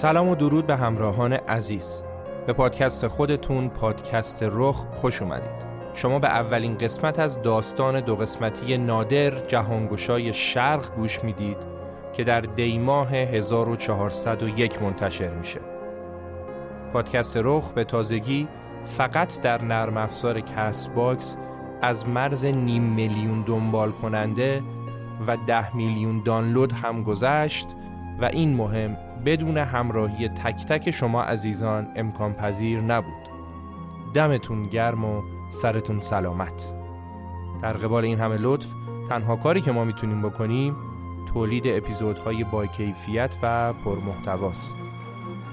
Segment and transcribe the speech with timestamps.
[0.00, 2.02] سلام و درود به همراهان عزیز.
[2.46, 5.68] به پادکست خودتون پادکست رخ خوش اومدید.
[5.94, 11.56] شما به اولین قسمت از داستان دو قسمتی نادر جهانگشای شرق گوش می‌دید
[12.12, 15.60] که در دیماه 1401 منتشر میشه.
[16.92, 18.48] پادکست رخ به تازگی
[18.84, 21.36] فقط در نرم افزار CastBox
[21.82, 24.62] از مرز نیم میلیون دنبال کننده
[25.26, 27.66] و ده میلیون دانلود هم گذشت
[28.20, 33.28] و این مهم بدون همراهی تک تک شما عزیزان امکان پذیر نبود.
[34.14, 36.72] دمتون گرم و سرتون سلامت.
[37.62, 38.66] در قبال این همه لطف
[39.08, 40.76] تنها کاری که ما می‌تونیم بکنیم
[41.32, 44.76] تولید اپیزودهای با کیفیت و پرمحتواست.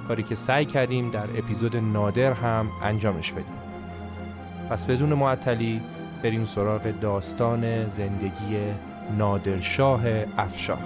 [0.08, 3.60] کاری که سعی کردیم در اپیزود نادر هم انجامش بدیم.
[4.70, 5.82] پس بدون معطلی
[6.24, 8.58] بریم سراغ داستان زندگی
[9.18, 10.02] نادرشاه
[10.38, 10.78] افشار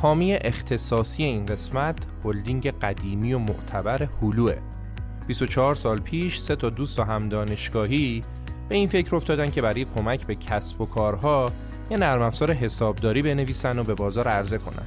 [0.00, 4.56] حامی اختصاصی این قسمت هلدینگ قدیمی و معتبر هلوه
[5.26, 8.22] 24 سال پیش سه تا دوست و هم دانشگاهی
[8.68, 11.52] به این فکر افتادن که برای کمک به کسب و کارها
[11.90, 14.86] یه نرم افزار حسابداری بنویسن و به بازار عرضه کنن.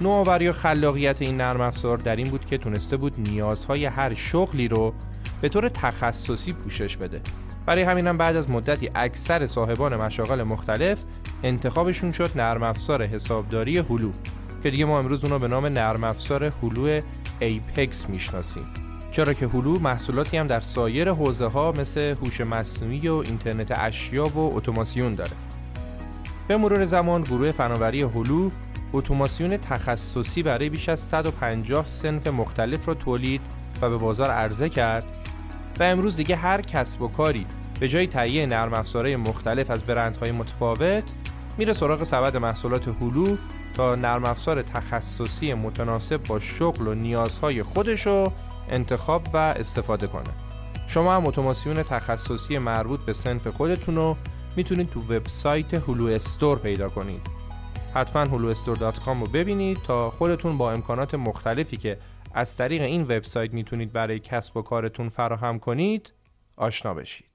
[0.00, 4.68] نوآوری و خلاقیت این نرم افزار در این بود که تونسته بود نیازهای هر شغلی
[4.68, 4.94] رو
[5.40, 7.20] به طور تخصصی پوشش بده.
[7.66, 10.98] برای همینم بعد از مدتی اکثر صاحبان مشاغل مختلف
[11.42, 14.10] انتخابشون شد نرم افزار حسابداری هلو
[14.62, 17.00] که دیگه ما امروز اونو به نام نرم افزار هلو
[17.40, 18.66] ایپکس می‌شناسیم.
[19.10, 24.26] چرا که هلو محصولاتی هم در سایر حوزه ها مثل هوش مصنوعی و اینترنت اشیا
[24.26, 25.32] و اتوماسیون داره.
[26.48, 28.50] به مرور زمان گروه فناوری هلو
[28.92, 33.40] اتوماسیون تخصصی برای بیش از 150 صنف مختلف را تولید
[33.82, 35.04] و به بازار عرضه کرد
[35.80, 37.46] و امروز دیگه هر کسب و کاری
[37.80, 41.04] به جای تهیه نرم افزارهای مختلف از برندهای متفاوت
[41.58, 43.36] میره سراغ سبد محصولات هلو
[43.74, 48.32] تا نرم افزار تخصصی متناسب با شغل و نیازهای خودش رو
[48.68, 50.30] انتخاب و استفاده کنه.
[50.86, 54.16] شما هم اتوماسیون تخصصی مربوط به سنف خودتون رو
[54.56, 57.20] می‌تونید تو وبسایت هلو استور پیدا کنید.
[57.94, 61.98] حتما huluestore.com رو ببینید تا خودتون با امکانات مختلفی که
[62.34, 66.12] از طریق این وبسایت می‌تونید برای کسب و کارتون فراهم کنید
[66.56, 67.25] آشنا بشید.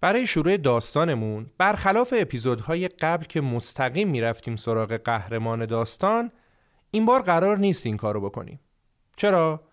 [0.00, 6.32] برای شروع داستانمون برخلاف اپیزودهای قبل که مستقیم می‌رفتیم سراغ قهرمان داستان
[6.90, 8.60] این بار قرار نیست این کارو بکنیم.
[9.16, 9.68] چرا؟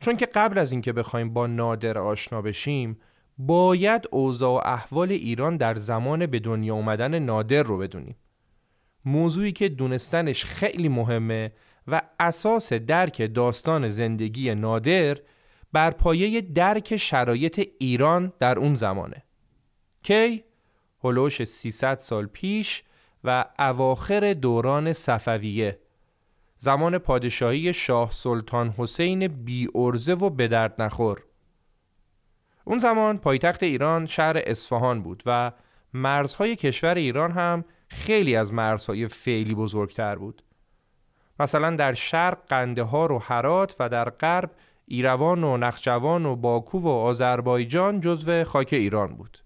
[0.00, 3.00] چون که قبل از اینکه بخوایم با نادر آشنا بشیم
[3.38, 8.16] باید اوضاع و احوال ایران در زمان به دنیا اومدن نادر رو بدونیم.
[9.04, 11.52] موضوعی که دونستنش خیلی مهمه
[11.86, 15.18] و اساس درک داستان زندگی نادر
[15.72, 19.23] بر پایه درک شرایط ایران در اون زمانه.
[20.04, 20.44] کی؟
[21.04, 22.82] هلوش 300 سال پیش
[23.24, 25.78] و اواخر دوران صفویه.
[26.58, 31.24] زمان پادشاهی شاه سلطان حسین بی ارزه و به درد نخور.
[32.64, 35.52] اون زمان پایتخت ایران شهر اصفهان بود و
[35.94, 40.42] مرزهای کشور ایران هم خیلی از مرزهای فعلی بزرگتر بود.
[41.40, 44.50] مثلا در شرق قندهار و هرات و در غرب
[44.86, 49.43] ایروان و نخجوان و باکو و آذربایجان جزو خاک ایران بود.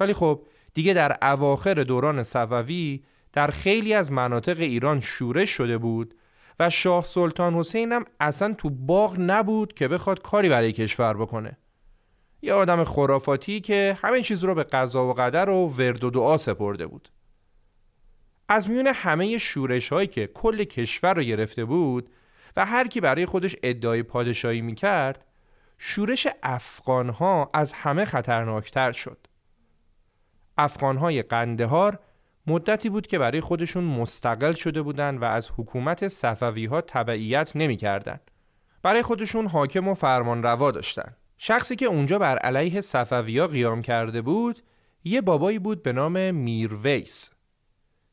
[0.00, 3.02] ولی خب دیگه در اواخر دوران صفوی
[3.32, 6.14] در خیلی از مناطق ایران شورش شده بود
[6.60, 11.56] و شاه سلطان حسین هم اصلا تو باغ نبود که بخواد کاری برای کشور بکنه.
[12.42, 16.36] یه آدم خرافاتی که همه چیز رو به قضا و قدر و ورد و دعا
[16.36, 17.08] سپرده بود.
[18.48, 22.10] از میون همه شورش هایی که کل کشور رو گرفته بود
[22.56, 25.24] و هر کی برای خودش ادعای پادشاهی می‌کرد
[25.78, 29.26] شورش افغان ها از همه خطرناکتر شد.
[30.64, 31.98] افغان های قندهار
[32.46, 37.76] مدتی بود که برای خودشون مستقل شده بودند و از حکومت صفوی ها تبعیت نمی
[37.76, 38.20] کردن.
[38.82, 41.16] برای خودشون حاکم و فرمان روا داشتن.
[41.38, 44.60] شخصی که اونجا بر علیه صفوی ها قیام کرده بود
[45.04, 47.30] یه بابایی بود به نام میرویس.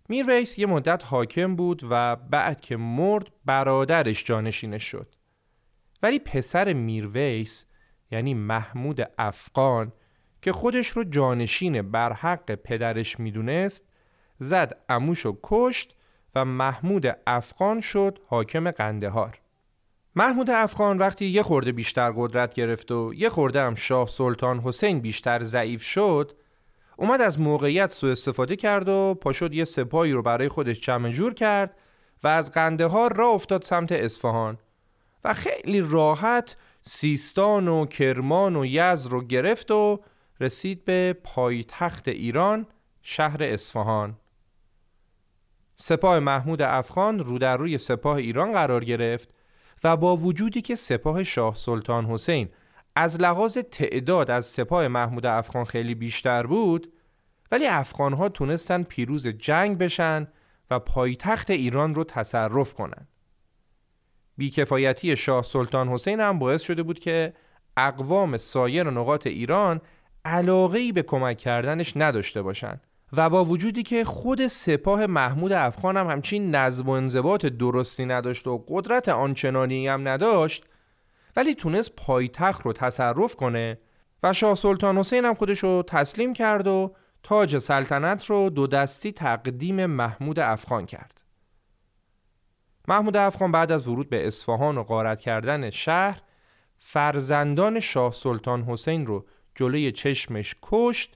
[0.09, 5.15] میرویس یه مدت حاکم بود و بعد که مرد برادرش جانشینش شد.
[6.03, 7.65] ولی پسر میرویس
[8.11, 9.91] یعنی محمود افغان
[10.41, 13.83] که خودش رو جانشین بر حق پدرش می‌دونست
[14.39, 15.93] زد اموش و کشت
[16.35, 19.39] و محمود افغان شد حاکم قندهار.
[20.15, 24.99] محمود افغان وقتی یه خورده بیشتر قدرت گرفت و یه خورده هم شاه سلطان حسین
[24.99, 26.31] بیشتر ضعیف شد
[26.97, 31.33] اومد از موقعیت سو استفاده کرد و پاشد یه سپاهی رو برای خودش جمع جور
[31.33, 31.77] کرد
[32.23, 34.57] و از قندهار را افتاد سمت اصفهان
[35.23, 39.99] و خیلی راحت سیستان و کرمان و یز رو گرفت و
[40.39, 42.67] رسید به پایتخت ایران
[43.01, 44.17] شهر اصفهان.
[45.75, 49.33] سپاه محمود افغان رو در روی سپاه ایران قرار گرفت
[49.83, 52.49] و با وجودی که سپاه شاه سلطان حسین
[52.95, 56.93] از لحاظ تعداد از سپاه محمود افغان خیلی بیشتر بود
[57.51, 60.27] ولی افغان ها تونستن پیروز جنگ بشن
[60.71, 63.07] و پایتخت ایران رو تصرف کنن.
[64.37, 67.33] بیکفایتی شاه سلطان حسین هم باعث شده بود که
[67.77, 69.81] اقوام سایر نقاط ایران
[70.27, 72.81] علاقه به کمک کردنش نداشته باشند
[73.13, 78.47] و با وجودی که خود سپاه محمود افغان هم همچین نظم و انضباط درستی نداشت
[78.47, 80.65] و قدرت آنچنانی هم نداشت
[81.35, 83.77] ولی تونست پایتخت رو تصرف کنه
[84.23, 89.11] و شاه سلطان حسین هم خودش رو تسلیم کرد و تاج سلطنت رو دو دستی
[89.11, 91.21] تقدیم محمود افغان کرد.
[92.87, 96.21] محمود افغان بعد از ورود به اصفهان و غارت کردن شهر
[96.79, 99.25] فرزندان شاه سلطان حسین رو
[99.57, 101.13] جلوی چشمش کشت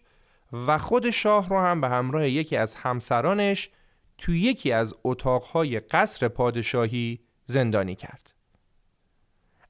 [0.53, 3.69] و خود شاه رو هم به همراه یکی از همسرانش
[4.17, 8.33] توی یکی از اتاقهای قصر پادشاهی زندانی کرد.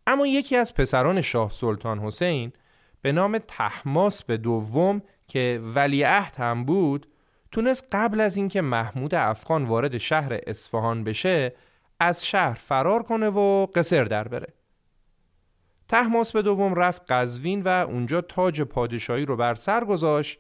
[0.08, 2.54] اما یکی از پسران شاه سلطان حسین
[3.02, 7.08] به نام تحماس به دوم که ولیعهد هم بود
[7.52, 11.56] تونست قبل از اینکه محمود افغان وارد شهر اصفهان بشه
[12.00, 14.54] از شهر فرار کنه و قصر در بره.
[15.92, 20.40] تحماس به دوم رفت قزوین و اونجا تاج پادشاهی رو بر سر گذاشت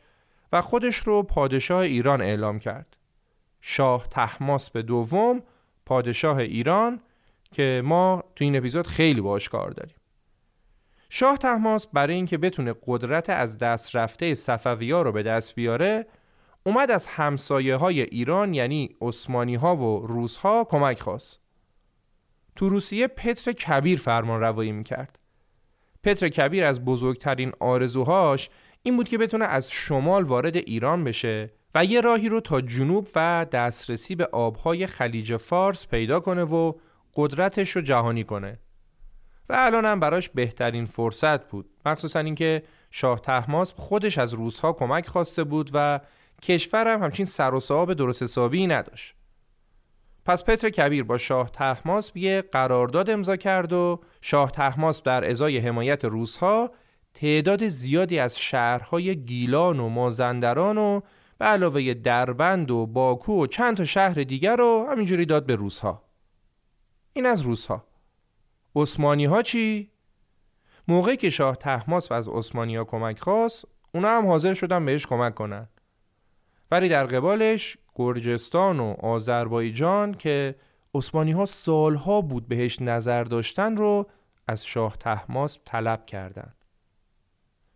[0.51, 2.97] و خودش رو پادشاه ایران اعلام کرد.
[3.61, 5.43] شاه تحماس به دوم
[5.85, 7.01] پادشاه ایران
[7.51, 9.95] که ما تو این اپیزود خیلی باش کار داریم.
[11.09, 16.07] شاه تحماس برای اینکه بتونه قدرت از دست رفته صفوی‌ها رو به دست بیاره
[16.63, 21.39] اومد از همسایه های ایران یعنی عثمانی ها و روس ها کمک خواست.
[22.55, 25.17] تو روسیه پتر کبیر فرمان روایی می‌کرد.
[26.03, 28.49] پتر کبیر از بزرگترین آرزوهاش
[28.83, 33.07] این بود که بتونه از شمال وارد ایران بشه و یه راهی رو تا جنوب
[33.15, 36.73] و دسترسی به آبهای خلیج فارس پیدا کنه و
[37.15, 38.59] قدرتش رو جهانی کنه.
[39.49, 41.69] و الان هم براش بهترین فرصت بود.
[41.85, 45.99] مخصوصا اینکه شاه تحماس خودش از روزها کمک خواسته بود و
[46.41, 49.15] کشورم همچین سر و صاحب درست حسابی نداشت.
[50.25, 55.57] پس پتر کبیر با شاه تحماس یه قرارداد امضا کرد و شاه تحماس در ازای
[55.57, 56.71] حمایت روزها
[57.13, 61.01] تعداد زیادی از شهرهای گیلان و مازندران و
[61.37, 66.03] به علاوه دربند و باکو و چند تا شهر دیگر رو همینجوری داد به روسها.
[67.13, 67.87] این از روسها.
[68.75, 69.91] عثمانی ها چی؟
[70.87, 75.35] موقعی که شاه تحماس از عثمانی ها کمک خواست اونا هم حاضر شدن بهش کمک
[75.35, 75.67] کنن.
[76.71, 80.55] ولی در قبالش گرجستان و آذربایجان که
[80.93, 84.07] عثمانی ها سالها بود بهش نظر داشتن رو
[84.47, 86.55] از شاه تحماس طلب کردند.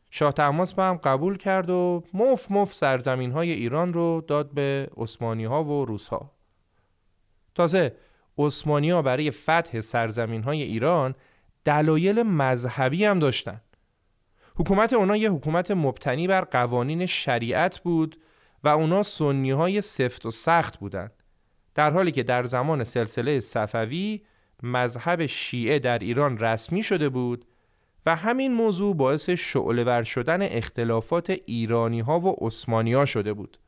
[0.09, 5.45] شاه تماس هم قبول کرد و مف مف سرزمین های ایران رو داد به عثمانی
[5.45, 6.31] ها و روس ها.
[7.55, 7.95] تازه
[8.37, 11.15] عثمانی ها برای فتح سرزمین های ایران
[11.65, 13.61] دلایل مذهبی هم داشتن.
[14.55, 18.17] حکومت اونا یه حکومت مبتنی بر قوانین شریعت بود
[18.65, 21.12] و اونا سنی های سفت و سخت بودند.
[21.75, 24.22] در حالی که در زمان سلسله صفوی
[24.63, 27.45] مذهب شیعه در ایران رسمی شده بود
[28.05, 33.60] و همین موضوع باعث شعله شدن اختلافات ایرانی ها و عثمانی ها شده بود.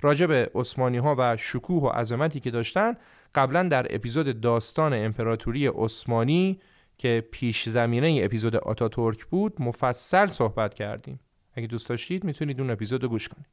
[0.00, 2.94] راجع به عثمانی ها و شکوه و عظمتی که داشتن
[3.34, 6.60] قبلا در اپیزود داستان امپراتوری عثمانی
[6.98, 11.20] که پیش زمینه اپیزود آتاتورک بود مفصل صحبت کردیم.
[11.54, 13.46] اگه دوست داشتید می‌تونید اون اپیزود رو گوش کنید.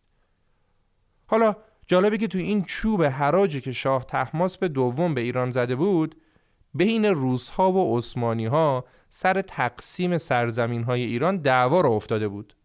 [1.34, 1.56] حالا
[1.88, 6.16] جالبه که تو این چوب حراجی که شاه تحماس به دوم به ایران زده بود
[6.74, 12.56] بین روسها و عثمانی ها سر تقسیم سرزمین های ایران دعوا را افتاده بود.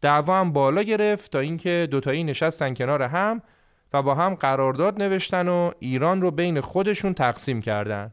[0.00, 3.42] دعوا هم بالا گرفت تا اینکه دوتایی نشستن کنار هم
[3.92, 8.12] و با هم قرارداد نوشتن و ایران رو بین خودشون تقسیم کردن.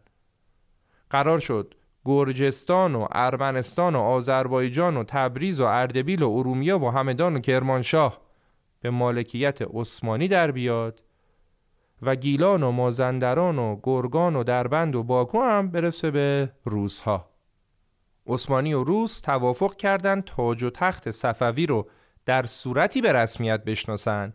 [1.09, 1.73] قرار شد
[2.05, 8.26] گرجستان و ارمنستان و آذربایجان و تبریز و اردبیل و ارومیه و همدان و کرمانشاه
[8.87, 11.03] به مالکیت عثمانی در بیاد
[12.01, 17.29] و گیلان و مازندران و گرگان و دربند و باکو هم برسه به روزها
[18.27, 21.89] عثمانی و روس توافق کردند تاج و تخت صفوی رو
[22.25, 24.33] در صورتی به رسمیت بشناسن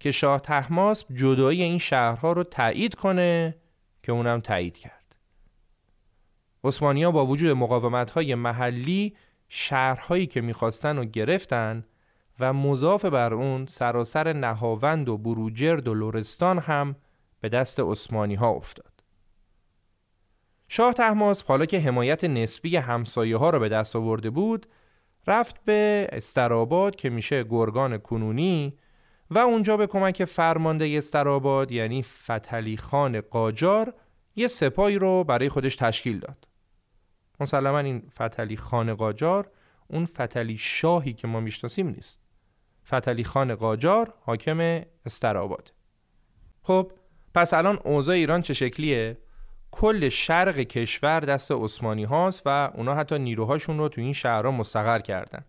[0.00, 3.56] که شاه تحماس جدایی این شهرها رو تایید کنه
[4.02, 5.16] که اونم تایید کرد.
[6.64, 9.16] عثمانی ها با وجود مقاومت های محلی
[9.48, 11.84] شهرهایی که می‌خواستن و گرفتن
[12.40, 16.96] و مضاف بر اون سراسر نهاوند و بروجرد و لورستان هم
[17.40, 18.92] به دست عثمانی ها افتاد.
[20.68, 24.66] شاه تحماس حالا که حمایت نسبی همسایه ها را به دست آورده بود
[25.26, 28.78] رفت به استراباد که میشه گرگان کنونی
[29.30, 33.94] و اونجا به کمک فرمانده استراباد یعنی فتلی خان قاجار
[34.36, 36.48] یه سپاهی رو برای خودش تشکیل داد.
[37.40, 39.50] مسلما این فتلی خان قاجار
[39.92, 42.20] اون فتلی شاهی که ما می‌شناسیم نیست.
[42.86, 45.72] فتلی خان قاجار حاکم استراباد.
[46.62, 46.92] خب
[47.34, 49.18] پس الان اوضاع ایران چه شکلیه؟
[49.70, 54.98] کل شرق کشور دست عثمانی هاست و اونا حتی نیروهاشون رو تو این شهرها مستقر
[54.98, 55.44] کردن.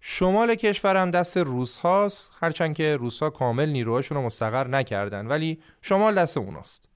[0.00, 5.26] شمال کشور هم دست روس هاست هرچند که روس ها کامل نیروهاشون رو مستقر نکردن
[5.26, 6.87] ولی شمال دست اوناست.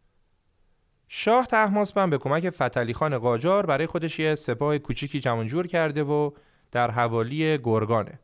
[1.14, 6.02] شاه تحماسب به کمک فتلی خان قاجار برای خودش یه سپاه کوچیکی جمع جور کرده
[6.02, 6.30] و
[6.70, 8.20] در حوالی گرگانه.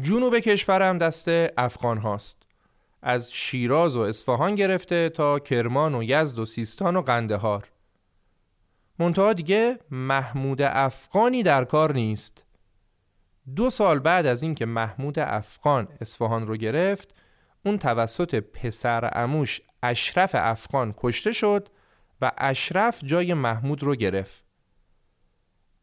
[0.00, 2.36] جنوب کشورم دست افغان هاست.
[3.02, 7.68] از شیراز و اصفهان گرفته تا کرمان و یزد و سیستان و قندهار
[8.98, 12.44] منتها دیگه محمود افغانی در کار نیست
[13.56, 17.14] دو سال بعد از اینکه محمود افغان اصفهان رو گرفت
[17.64, 21.68] اون توسط پسر اموش اشرف افغان کشته شد
[22.20, 24.44] و اشرف جای محمود رو گرفت.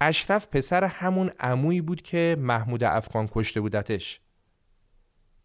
[0.02, 4.20] اشرف پسر همون عمویی بود که محمود افغان کشته بودتش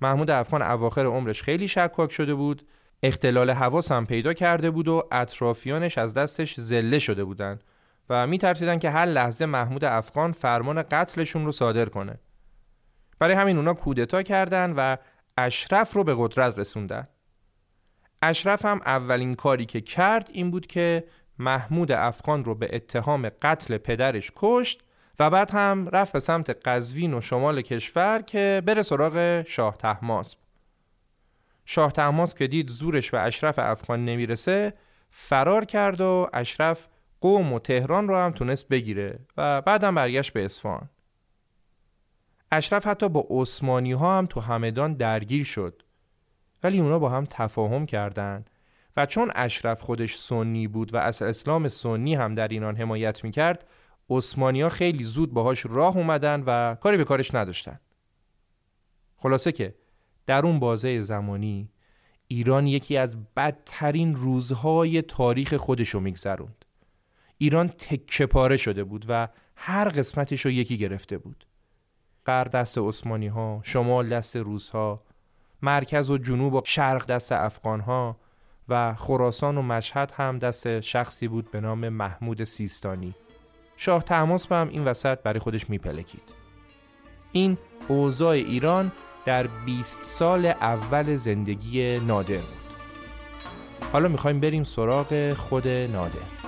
[0.00, 2.66] محمود افغان اواخر عمرش خیلی شکاک شده بود
[3.02, 7.64] اختلال حواس هم پیدا کرده بود و اطرافیانش از دستش زله شده بودند
[8.10, 12.18] و میترسیدن که هر لحظه محمود افغان فرمان قتلشون رو صادر کنه.
[13.18, 14.96] برای همین اونا کودتا کردن و
[15.36, 17.08] اشرف رو به قدرت رسوندن.
[18.22, 21.04] اشرف هم اولین کاری که کرد این بود که
[21.38, 24.82] محمود افغان رو به اتهام قتل پدرش کشت
[25.18, 30.38] و بعد هم رفت به سمت قزوین و شمال کشور که بره سراغ شاه تحماسب
[31.64, 34.72] شاه تحماس که دید زورش به اشرف افغان نمی‌رسه
[35.10, 36.88] فرار کرد و اشرف
[37.20, 40.90] قوم و تهران رو هم تونست بگیره و بعدم برگشت به اصفهان.
[42.52, 45.82] اشرف حتی با عثمانی ها هم تو همدان درگیر شد.
[46.62, 48.50] ولی اونا با هم تفاهم کردند
[48.96, 53.66] و چون اشرف خودش سنی بود و از اسلام سنی هم در اینان حمایت می‌کرد
[54.10, 57.80] ها خیلی زود باهاش راه اومدن و کاری به کارش نداشتن.
[59.16, 59.74] خلاصه که
[60.26, 61.68] در اون بازه زمانی
[62.28, 66.64] ایران یکی از بدترین روزهای تاریخ خودش رو میگذروند.
[67.38, 71.46] ایران تکه پاره شده بود و هر قسمتش رو یکی گرفته بود.
[72.26, 75.02] غرب دست عثمانی ها شمال دست روس ها
[75.62, 78.16] مرکز و جنوب و شرق دست افغان ها
[78.68, 83.14] و خراسان و مشهد هم دست شخصی بود به نام محمود سیستانی.
[83.76, 86.32] شاه تماس هم این وسط برای خودش میپلکید.
[87.32, 87.58] این
[87.88, 88.92] اوضاع ایران
[89.24, 92.66] در 20 سال اول زندگی نادر بود.
[93.92, 96.45] حالا می‌خوایم بریم سراغ خود نادر.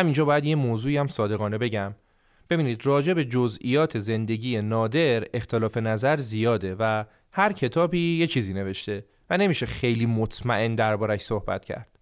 [0.00, 1.94] همینجا باید یه موضوعی هم صادقانه بگم.
[2.50, 9.04] ببینید راجع به جزئیات زندگی نادر اختلاف نظر زیاده و هر کتابی یه چیزی نوشته
[9.30, 11.98] و نمیشه خیلی مطمئن دربارش صحبت کرد.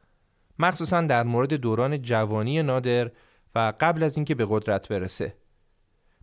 [0.58, 3.10] مخصوصا در مورد دوران جوانی نادر
[3.54, 5.34] و قبل از اینکه به قدرت برسه.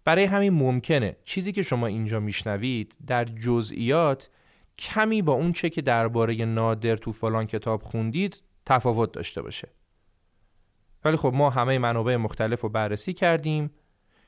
[0.06, 4.30] برای همین ممکنه چیزی که شما اینجا میشنوید در جزئیات
[4.78, 9.68] کمی با اون چه که درباره نادر تو فلان کتاب خوندید تفاوت داشته باشه.
[11.06, 13.72] ولی خب ما همه منابع مختلف رو بررسی کردیم.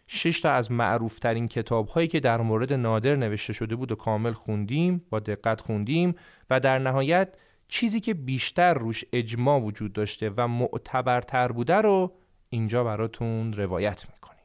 [0.07, 4.31] شش تا از معروفترین کتاب هایی که در مورد نادر نوشته شده بود و کامل
[4.31, 6.15] خوندیم با دقت خوندیم
[6.49, 7.35] و در نهایت
[7.67, 12.13] چیزی که بیشتر روش اجماع وجود داشته و معتبرتر بوده رو
[12.49, 14.43] اینجا براتون روایت می‌کنیم.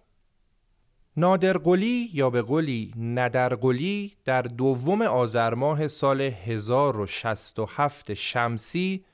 [1.16, 9.04] نادر قلی یا به قلی ندر قلی در دوم آذر ماه سال 1067 شمسی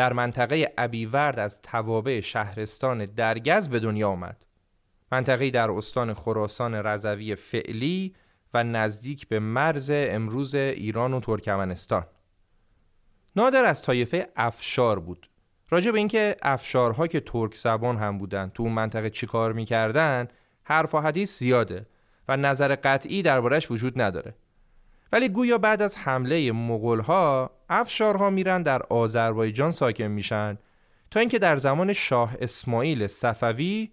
[0.00, 4.44] در منطقه ابیورد از توابع شهرستان درگز به دنیا آمد.
[5.12, 8.14] منطقه در استان خراسان رضوی فعلی
[8.54, 12.06] و نزدیک به مرز امروز ایران و ترکمنستان.
[13.36, 15.30] نادر از طایفه افشار بود.
[15.70, 20.28] راجع به اینکه افشارها که ترک زبان هم بودن تو اون منطقه چیکار می‌کردن
[20.62, 21.86] حرف و حدیث زیاده
[22.28, 24.34] و نظر قطعی دربارش وجود نداره.
[25.12, 30.58] ولی گویا بعد از حمله مغولها افشارها میرن در آذربایجان ساکن میشن
[31.10, 33.90] تا اینکه در زمان شاه اسماعیل صفوی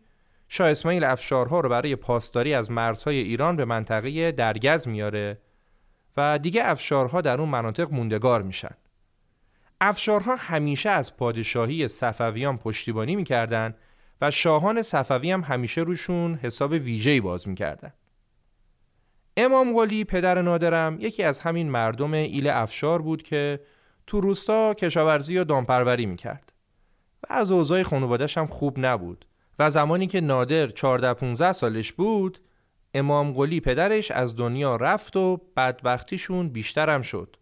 [0.47, 5.37] شاه اسماعیل افشارها رو برای پاسداری از مرزهای ایران به منطقه درگز میاره
[6.17, 8.75] و دیگه افشارها در اون مناطق موندگار میشن.
[9.81, 13.75] افشارها همیشه از پادشاهی صفویان پشتیبانی می‌کردن
[14.21, 17.93] و شاهان صفوی هم همیشه روشون حساب ویژه‌ای باز می‌کردن.
[19.39, 23.59] امام قلی پدر نادرم یکی از همین مردم ایل افشار بود که
[24.07, 26.53] تو روستا کشاورزی و دامپروری می‌کرد.
[27.23, 29.25] و از اوضاع خانوادش هم خوب نبود.
[29.59, 32.39] و زمانی که نادر 14 15 سالش بود
[32.93, 37.35] امام قلی پدرش از دنیا رفت و بدبختیشون بیشترم شد.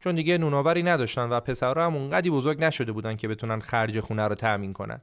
[0.00, 4.28] چون دیگه نوناوری نداشتن و پسرها هم اونقدی بزرگ نشده بودن که بتونن خرج خونه
[4.28, 5.00] رو تأمین کنن.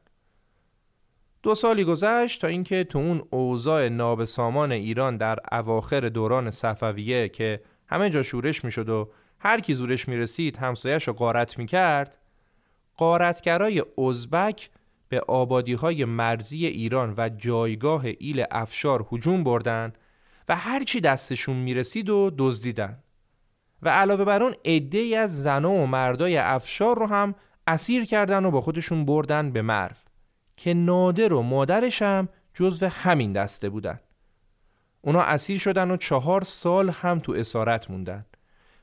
[1.46, 7.62] دو سالی گذشت تا اینکه تو اون اوضاع نابسامان ایران در اواخر دوران صفویه که
[7.88, 12.18] همه جا شورش می‌شد و هر کی زورش می‌رسید همسایش رو قارت می‌کرد
[12.98, 14.70] قارتگرای ازبک
[15.10, 19.94] به آبادی های مرزی ایران و جایگاه ایل افشار هجوم بردن
[20.50, 22.98] و هرچی دستشون می‌رسید و دزدیدن.
[23.82, 27.36] و علاوه بر اون عده از زن و مردای افشار رو هم
[27.68, 30.05] اسیر کردن و با خودشون بردن به مرو.
[30.58, 34.00] که نادر و مادرش هم جزو همین دسته بودن.
[35.02, 38.26] اونا اسیر شدن و چهار سال هم تو اسارت موندن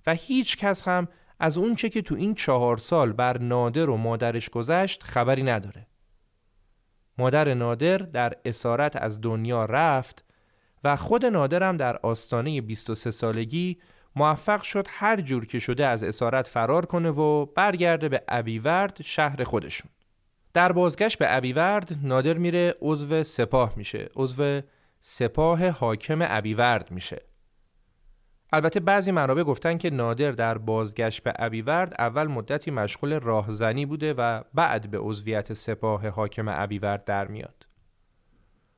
[0.06, 1.08] و هیچ کس هم
[1.40, 5.86] از اونچه که تو این چهار سال بر نادر و مادرش گذشت خبری نداره.
[7.18, 10.24] مادر نادر در اسارت از دنیا رفت
[10.84, 13.78] و خود نادرم در آستانه 23 سالگی
[14.16, 19.44] موفق شد هر جور که شده از اسارت فرار کنه و برگرده به ابیورد شهر
[19.44, 19.90] خودشون.
[20.54, 24.08] در بازگشت به ابیورد نادر میره عضو سپاه میشه.
[24.16, 24.60] عضو
[25.00, 27.22] سپاه حاکم ابیورد میشه.
[28.52, 34.14] البته بعضی منابع گفتن که نادر در بازگشت به ابیورد اول مدتی مشغول راهزنی بوده
[34.14, 37.66] و بعد به عضویت سپاه حاکم ابیورد در میاد.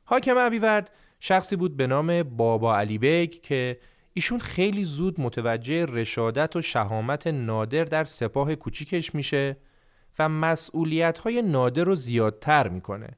[0.05, 3.79] حاکم ابیورد شخصی بود به نام بابا علی بیگ که
[4.13, 9.57] ایشون خیلی زود متوجه رشادت و شهامت نادر در سپاه کوچیکش میشه
[10.19, 13.09] و مسئولیت های نادر رو زیادتر می‌کنه.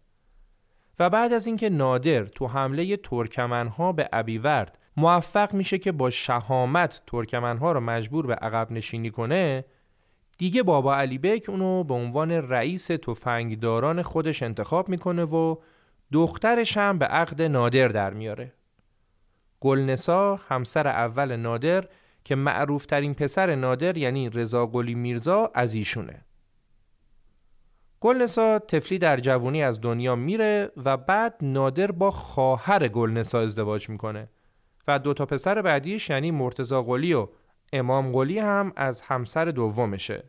[0.98, 7.02] و بعد از اینکه نادر تو حمله ترکمنها به ابیورد موفق میشه که با شهامت
[7.06, 9.64] ترکمنها رو مجبور به عقب نشینی کنه
[10.38, 15.56] دیگه بابا علی بیک اونو به عنوان رئیس تفنگداران خودش انتخاب می‌کنه و
[16.12, 18.52] دخترش هم به عقد نادر در میاره.
[19.60, 21.84] گلنسا همسر اول نادر
[22.24, 26.24] که معروفترین پسر نادر یعنی رضا گلی میرزا از ایشونه.
[28.06, 34.28] گلنسا تفلی در جوانی از دنیا میره و بعد نادر با خواهر گلنسا ازدواج می‌کنه
[34.88, 37.28] و دو تا پسر بعدیش یعنی مرتزا قلی و
[37.72, 40.24] امام قلی هم از همسر دومشه.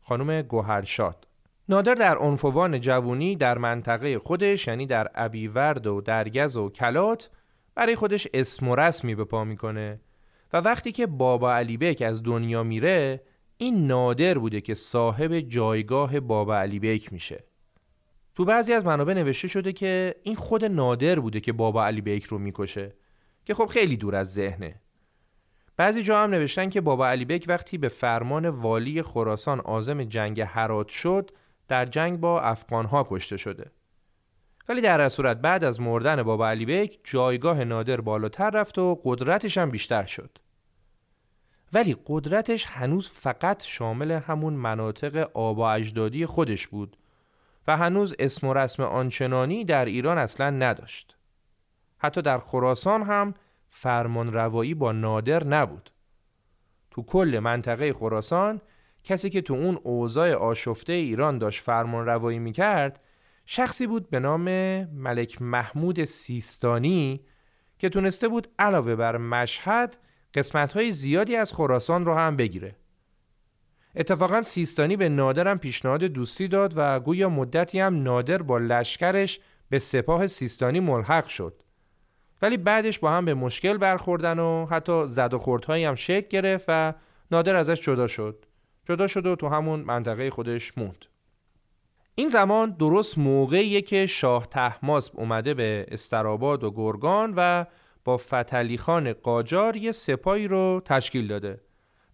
[0.00, 1.26] خانم گوهرشاد.
[1.68, 7.30] نادر در عنفوان جوونی در منطقه خودش یعنی در ابیورد و درگز و کلات
[7.74, 10.00] برای خودش اسم و رسمی به پا می‌کنه
[10.52, 13.20] و وقتی که بابا علی بیک از دنیا میره
[13.58, 17.44] این نادر بوده که صاحب جایگاه بابا علی بیک میشه.
[18.34, 22.24] تو بعضی از منابع نوشته شده که این خود نادر بوده که بابا علی بیک
[22.24, 22.94] رو می‌کشه
[23.44, 24.80] که خب خیلی دور از ذهنه.
[25.76, 30.40] بعضی جا هم نوشتن که بابا علی بیک وقتی به فرمان والی خراسان آزم جنگ
[30.40, 31.30] حرات شد
[31.68, 33.70] در جنگ با افغانها کشته شده.
[34.68, 39.58] ولی در صورت بعد از مردن بابا علی بیک جایگاه نادر بالاتر رفت و قدرتش
[39.58, 40.38] هم بیشتر شد.
[41.72, 46.96] ولی قدرتش هنوز فقط شامل همون مناطق آبا اجدادی خودش بود
[47.66, 51.16] و هنوز اسم و رسم آنچنانی در ایران اصلا نداشت.
[51.98, 53.34] حتی در خراسان هم
[53.70, 55.90] فرمان روایی با نادر نبود.
[56.90, 58.60] تو کل منطقه خراسان
[59.04, 63.00] کسی که تو اون اوضاع آشفته ایران داشت فرمان روایی می‌کرد
[63.46, 64.44] شخصی بود به نام
[64.84, 67.20] ملک محمود سیستانی
[67.78, 69.96] که تونسته بود علاوه بر مشهد
[70.36, 72.76] قسمت های زیادی از خراسان رو هم بگیره.
[73.96, 79.78] اتفاقا سیستانی به نادرم پیشنهاد دوستی داد و گویا مدتی هم نادر با لشکرش به
[79.78, 81.62] سپاه سیستانی ملحق شد.
[82.42, 86.64] ولی بعدش با هم به مشکل برخوردن و حتی زد و خوردهایی هم شکل گرفت
[86.68, 86.94] و
[87.30, 88.44] نادر ازش جدا شد.
[88.88, 91.06] جدا شد و تو همون منطقه خودش موند.
[92.14, 97.64] این زمان درست موقعیه که شاه تحماسب اومده به استراباد و گرگان و
[98.06, 101.60] با فتلی خان قاجار یه سپایی رو تشکیل داده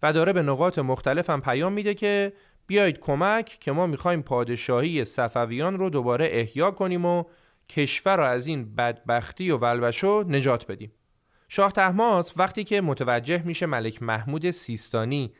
[0.03, 2.33] و داره به نقاط مختلف هم پیام میده که
[2.67, 7.23] بیایید کمک که ما می‌خوایم پادشاهی صفویان رو دوباره احیا کنیم و
[7.69, 10.91] کشور رو از این بدبختی و ولبشو نجات بدیم.
[11.47, 15.33] شاه تحماس وقتی که متوجه میشه ملک محمود سیستانی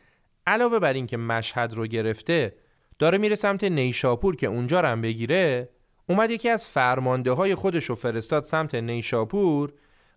[0.48, 2.56] علاوه بر اینکه مشهد رو گرفته
[3.00, 5.70] داره میره سمت نیشاپور که اونجا رو هم بگیره
[6.10, 9.74] اومد یکی از فرمانده های خودش رو فرستاد سمت نیشاپور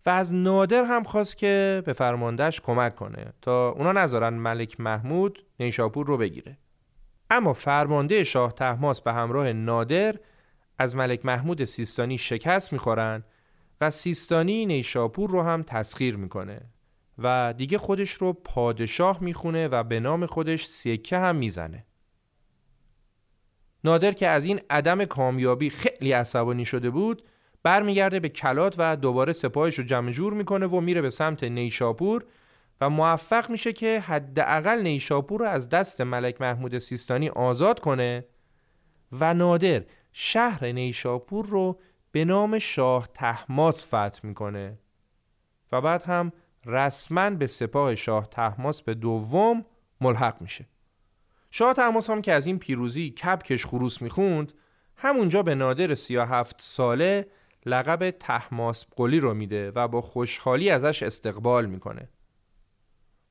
[0.07, 5.45] و از نادر هم خواست که به فرماندهش کمک کنه تا اونا نذارن ملک محمود
[5.61, 6.59] نیشاپور رو بگیره.
[7.31, 10.15] اما فرمانده شاه تحماس به همراه نادر
[10.79, 13.25] از ملک محمود سیستانی شکست می‌خورن
[13.81, 16.61] و سیستانی نیشاپور رو هم تسخیر می‌کنه
[17.19, 21.87] و دیگه خودش رو پادشاه می‌خونه و به نام خودش سکه هم می‌زنه.
[23.85, 27.23] نادر که از این عدم کامیابی خیلی عصبانی شده بود
[27.67, 32.25] برمیگرده به کلات و دوباره سپاهش رو جمع جور می‌کنه و میره به سمت نیشاپور
[32.81, 38.25] و موفق میشه که حداقل نیشاپور رو از دست ملک محمود سیستانی آزاد کنه
[39.13, 41.81] و نادر شهر نیشاپور رو
[42.13, 44.79] به نام شاه تحماس فتح می‌کنه
[45.73, 46.33] و بعد هم
[46.67, 49.65] رسما به سپاه شاه تحماس به دوم
[50.01, 50.67] ملحق میشه.
[51.51, 54.53] شاه تحماس هم که از این پیروزی کبکش خروس می‌خوند
[54.97, 57.27] همونجا به نادر 37 ساله
[57.67, 62.09] لقب تحماس قلی رو میده و با خوشحالی ازش استقبال می‌کنه.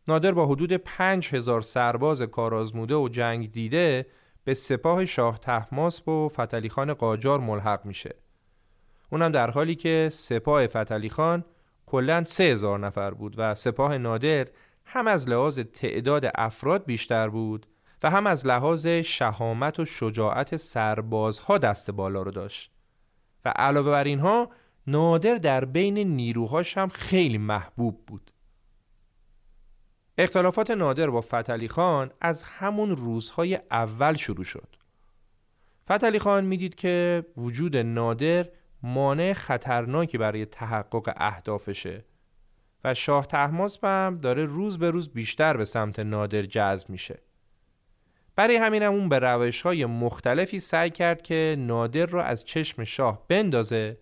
[0.07, 4.05] نادر با حدود 5000 سرباز کارازموده و جنگ دیده
[4.43, 8.15] به سپاه شاه تحماسب و فتلی خان قاجار ملحق میشه.
[9.11, 11.45] اونم در حالی که سپاه فتلی خان
[11.85, 14.47] کلا سه هزار نفر بود و سپاه نادر
[14.85, 17.65] هم از لحاظ تعداد افراد بیشتر بود
[18.03, 22.74] و هم از لحاظ شهامت و شجاعت سربازها دست بالا رو داشت.
[23.45, 24.49] و علاوه بر اینها
[24.87, 28.31] نادر در بین نیروهاش هم خیلی محبوب بود.
[30.17, 34.75] اختلافات نادر با فتلی خان از همون روزهای اول شروع شد.
[35.91, 38.49] فتلی خان می‌دید که وجود نادر
[38.83, 42.05] مانع خطرناکی برای تحقق اهدافشه
[42.83, 47.19] و شاه تحماس هم داره روز به روز بیشتر به سمت نادر جذب میشه.
[48.35, 52.83] برای همین هم اون به روش های مختلفی سعی کرد که نادر رو از چشم
[52.83, 53.97] شاه بندازه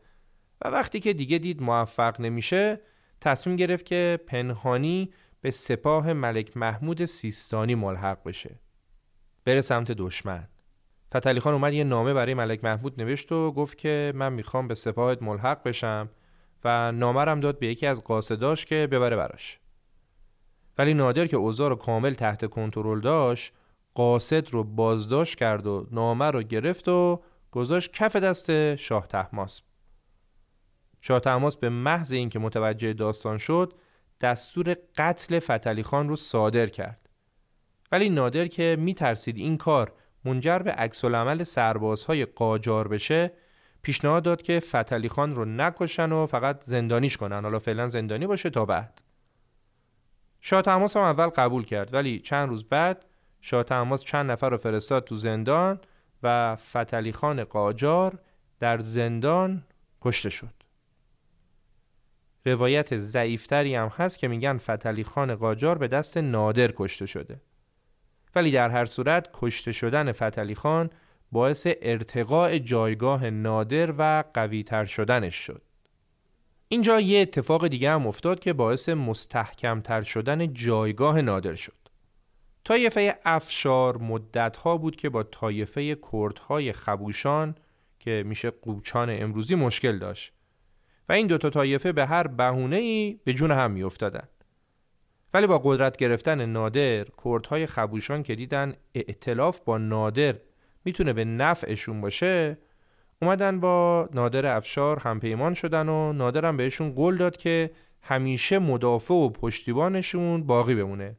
[0.62, 2.80] و وقتی که دیگه دید موفق نمیشه
[3.22, 8.60] تصمیم گرفت که پنهانی به سپاه ملک محمود سیستانی ملحق بشه.
[9.46, 10.48] بره سمت دشمن.
[11.15, 14.76] فتلی خان اومد یه نامه برای ملک محمود نوشت و گفت که من می‌خوام به
[14.76, 16.10] سپاهت ملحق بشم
[16.63, 19.60] و نامرم داد به یکی از قاصداش که ببره براش.
[20.78, 23.54] ولی نادر که اوضاع رو کامل تحت کنترل داشت
[23.93, 29.63] قاصد رو بازداشت کرد و نامه رو گرفت و گذاشت کف دست شاه تحماسب
[31.01, 33.73] شاه تحماس به محض اینکه متوجه داستان شد
[34.21, 37.10] دستور قتل فتلی خان رو صادر کرد.
[37.91, 39.93] ولی نادر که میترسید این کار
[40.25, 43.32] منجر به عکس العمل سربازهای قاجار بشه
[43.82, 47.43] پیشنهاد داد که فتلی خان رو نکشن و فقط زندانیش کنن.
[47.43, 49.01] حالا فعلا زندانی باشه تا بعد.
[50.41, 53.06] شاه تماس هم اول قبول کرد ولی چند روز بعد
[53.45, 55.79] شاه تماس چند نفر رو فرستاد تو زندان
[56.23, 58.19] و فتلی خان قاجار
[58.60, 59.63] در زندان
[60.01, 60.53] کشته شد.
[62.45, 67.41] روایت ضعیفتری هم هست که میگن فتلی خان قاجار به دست نادر کشته شده.
[68.36, 70.89] ولی در هر صورت کشته شدن فتلی خان
[71.32, 75.62] باعث ارتقاء جایگاه نادر و قویتر شدنش شد.
[76.67, 81.83] اینجا یه اتفاق دیگه هم افتاد که باعث مستحکمتر شدن جایگاه نادر شد.
[82.63, 87.56] طایفه افشار مدتها بود که با طایفه کردهای خبوشان
[87.99, 90.34] که میشه قوچان امروزی مشکل داشت.
[91.10, 94.28] و این دوتا طایفه به هر بهونه ای به جون هم میافتادن.
[95.34, 100.36] ولی با قدرت گرفتن نادر کردهای خبوشان که دیدن ائتلاف با نادر
[100.86, 102.58] می‌تونه به نفعشون باشه
[103.21, 107.71] اومدن با نادر افشار همپیمان شدن و نادرم بهشون قول داد که
[108.02, 111.15] همیشه مدافع و پشتیبانشون باقی بمونه.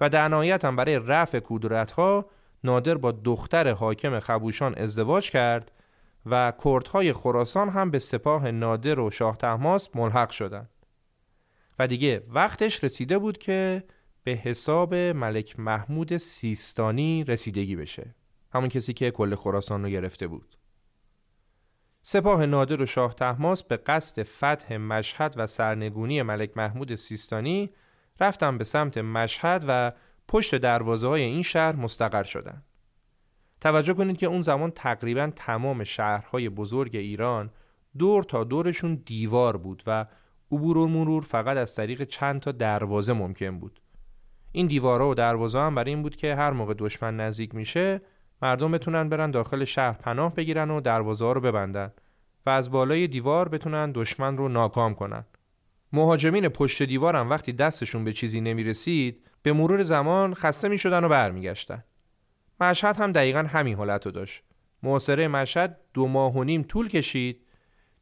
[0.00, 2.30] و در نهایت هم برای رفع کدورت ها
[2.64, 5.72] نادر با دختر حاکم خبوشان ازدواج کرد
[6.26, 10.70] و کردهای خراسان هم به سپاه نادر و شاه تحماس ملحق شدند.
[11.78, 13.84] و دیگه وقتش رسیده بود که
[14.24, 18.14] به حساب ملک محمود سیستانی رسیدگی بشه
[18.52, 20.58] همون کسی که کل خراسان رو گرفته بود
[22.02, 27.70] سپاه نادر و شاه تحماس به قصد فتح مشهد و سرنگونی ملک محمود سیستانی
[28.20, 29.92] رفتن به سمت مشهد و
[30.28, 32.64] پشت دروازه های این شهر مستقر شدند.
[33.60, 37.50] توجه کنید که اون زمان تقریبا تمام شهرهای بزرگ ایران
[37.98, 40.06] دور تا دورشون دیوار بود و
[40.52, 43.80] عبور و مرور فقط از طریق چند تا دروازه ممکن بود.
[44.52, 48.00] این دیوارها و دروازه هم برای این بود که هر موقع دشمن نزدیک میشه
[48.42, 51.92] مردم بتونن برن داخل شهر پناه بگیرن و دروازه ها رو ببندن
[52.46, 55.24] و از بالای دیوار بتونن دشمن رو ناکام کنن.
[55.92, 60.78] مهاجمین پشت دیوار هم وقتی دستشون به چیزی نمی رسید به مرور زمان خسته می
[60.78, 61.84] شدن و برمیگشتن.
[62.60, 64.42] مشهد هم دقیقا همین حالت رو داشت.
[64.82, 67.46] محاصره مشهد دو ماه و نیم طول کشید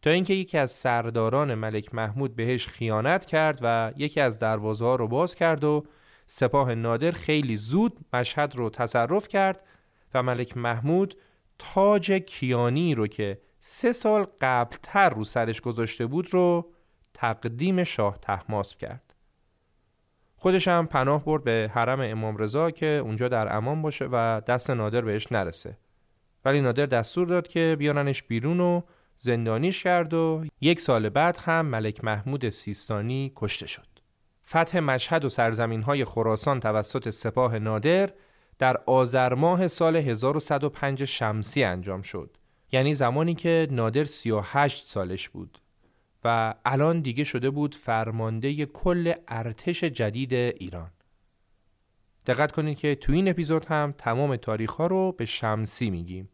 [0.02, 4.96] تا اینکه یکی از سرداران ملک محمود بهش خیانت کرد و یکی از دروازه ها
[4.96, 5.86] رو باز کرد و
[6.26, 9.60] سپاه نادر خیلی زود مشهد رو تصرف کرد
[10.14, 11.16] و ملک محمود
[11.58, 16.72] تاج کیانی رو که سه سال قبلتر رو سرش گذاشته بود رو
[17.16, 19.14] تقدیم شاه تحماسب کرد.
[20.36, 24.70] خودش هم پناه برد به حرم امام رضا که اونجا در امان باشه و دست
[24.70, 25.78] نادر بهش نرسه.
[26.44, 28.80] ولی نادر دستور داد که بیارنش بیرون و
[29.16, 33.86] زندانیش کرد و یک سال بعد هم ملک محمود سیستانی کشته شد.
[34.48, 38.12] فتح مشهد و سرزمین های خراسان توسط سپاه نادر
[38.58, 42.36] در آذر ماه سال 1105 شمسی انجام شد.
[42.72, 45.58] یعنی زمانی که نادر 38 سالش بود.
[46.26, 50.90] و الان دیگه شده بود فرمانده کل ارتش جدید ایران.
[52.26, 56.28] دقت کنید که تو این اپیزود هم تمام تاریخ ها رو به شمسی میگیم.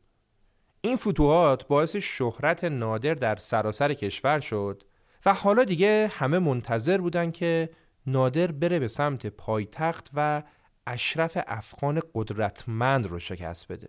[0.81, 4.83] این فتوحات باعث شهرت نادر در سراسر کشور شد
[5.27, 7.71] و حالا دیگه همه منتظر بودن که
[8.07, 10.43] نادر بره به سمت پایتخت و
[10.87, 13.89] اشرف افغان قدرتمند رو شکست بده.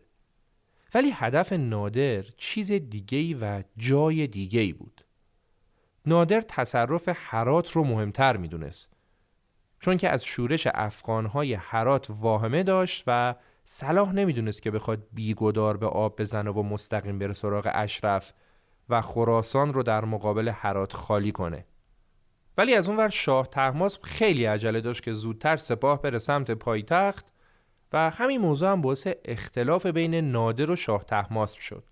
[0.94, 4.93] ولی هدف نادر چیز دیگهی و جای دیگهی بود.
[6.06, 8.94] نادر تصرف حرات رو مهمتر می‌دونست.
[9.80, 15.86] چون که از شورش افغانهای حرات واهمه داشت و صلاح نمی‌دونست که بخواد بیگدار به
[15.86, 18.34] آب بزنه و مستقیم بره سراغ اشرف
[18.90, 21.66] و خراسان رو در مقابل حرات خالی کنه.
[22.58, 27.26] ولی از اونور شاه تحماس خیلی عجله داشت که زودتر سپاه بره سمت پایتخت
[27.94, 31.84] و همین موضوع هم باعث اختلاف بین نادر و شاه تحماس شد.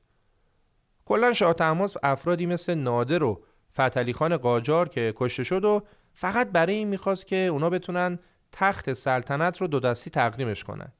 [1.05, 3.43] کلا شاه تحماس افرادی مثل نادر و
[3.79, 8.19] فتلی خان قاجار که کشته شد و فقط برای این می‌خواست که اونا بتونن
[8.51, 10.91] تخت سلطنت رو دو دستی تقدیمش کنن.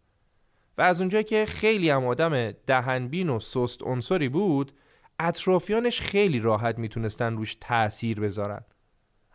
[0.78, 4.72] و از اونجایی که خیلی هم آدم دهنبین و سست عنصری بود
[5.20, 8.62] اطرافیانش خیلی راحت می‌تونستن روش تاثیر بذارن.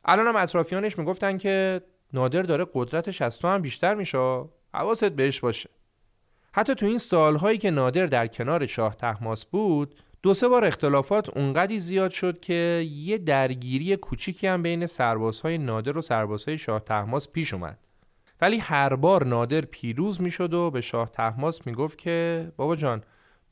[0.05, 1.81] الان هم اطرافیانش می‌گفتن که
[2.13, 4.45] نادر داره قدرتش از تو هم بیشتر میشه
[4.75, 5.71] حواست بهش باشه.
[6.53, 11.37] حتی تو این سالهایی که نادر در کنار شاه تحماس بود دو سه بار اختلافات
[11.37, 17.29] اونقدی زیاد شد که یه درگیری کوچیکی هم بین سربازهای نادر و سربازهای شاه تحماس
[17.29, 17.79] پیش اومد.
[18.41, 23.03] ولی هر بار نادر پیروز می‌شد و به شاه تحماس می‌گفت که بابا جان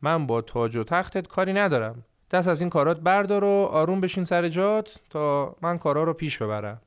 [0.02, 2.04] من با تاج و تختت کاری ندارم.
[2.30, 6.38] دست از این کارات بردار و آروم بشین سر جات تا من کارا رو پیش
[6.38, 6.80] ببرم.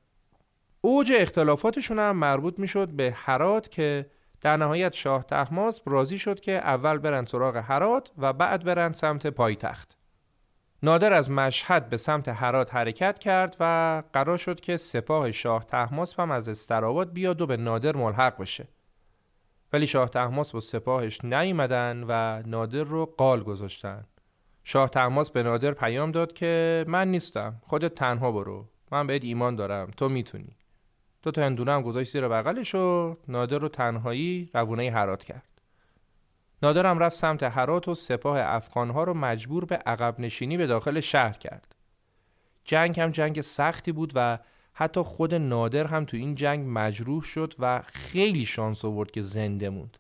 [0.81, 4.05] اوج اختلافاتشون هم مربوط می‌شد به حرات که
[4.41, 9.27] در نهایت شاه تحماس راضی شد که اول برن سراغ حرات و بعد برن سمت
[9.27, 9.97] پایتخت.
[10.83, 16.19] نادر از مشهد به سمت حرات حرکت کرد و قرار شد که سپاه شاه تحماس
[16.19, 18.67] هم از استراباد بیاد و به نادر ملحق بشه.
[19.73, 24.05] ولی شاه تحماس با سپاهش نیومدن و نادر رو قال گذاشتن.
[24.63, 29.55] شاه تحماس به نادر پیام داد که من نیستم خودت تنها برو من بهت ایمان
[29.55, 30.55] دارم تو می‌تونی
[31.23, 35.61] دو تا هندونه هم گذاشت زیر بغلش و نادر رو تنهایی روونه هرات کرد.
[36.63, 40.99] نادر هم رفت سمت هرات و سپاه افغانها رو مجبور به عقب نشینی به داخل
[40.99, 41.75] شهر کرد.
[42.63, 44.39] جنگ هم جنگ سختی بود و
[44.73, 49.69] حتی خود نادر هم تو این جنگ مجروح شد و خیلی شانس آورد که زنده
[49.69, 49.97] موند.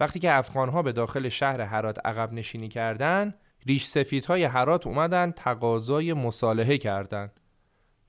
[0.00, 3.34] وقتی که افغانها به داخل شهر هرات عقب نشینی کردند
[3.66, 7.40] ریش سفیدهای هرات اومدن تقاضای مصالحه کردند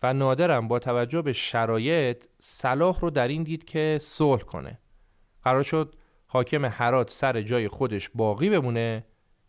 [0.04, 4.80] و نادرم با توجه به شرایط صلاح رو در این دید که صلح کنه.
[5.44, 5.96] قرار شد
[6.28, 9.06] حاکم حرات سر جای خودش باقی بمونه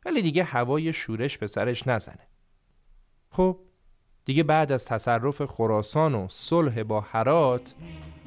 [0.06, 2.26] ولی دیگه هوای شورش به سرش نزنه.
[3.30, 3.58] خب
[4.24, 7.74] دیگه بعد از تصرف خراسان و صلح با حرات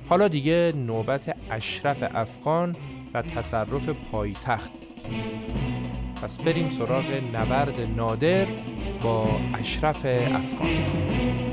[0.09, 2.75] حالا دیگه نوبت اشرف افغان
[3.13, 4.71] و تصرف پایتخت.
[6.21, 8.45] پس بریم سراغ نبرد نادر
[9.03, 11.52] با اشرف افغان.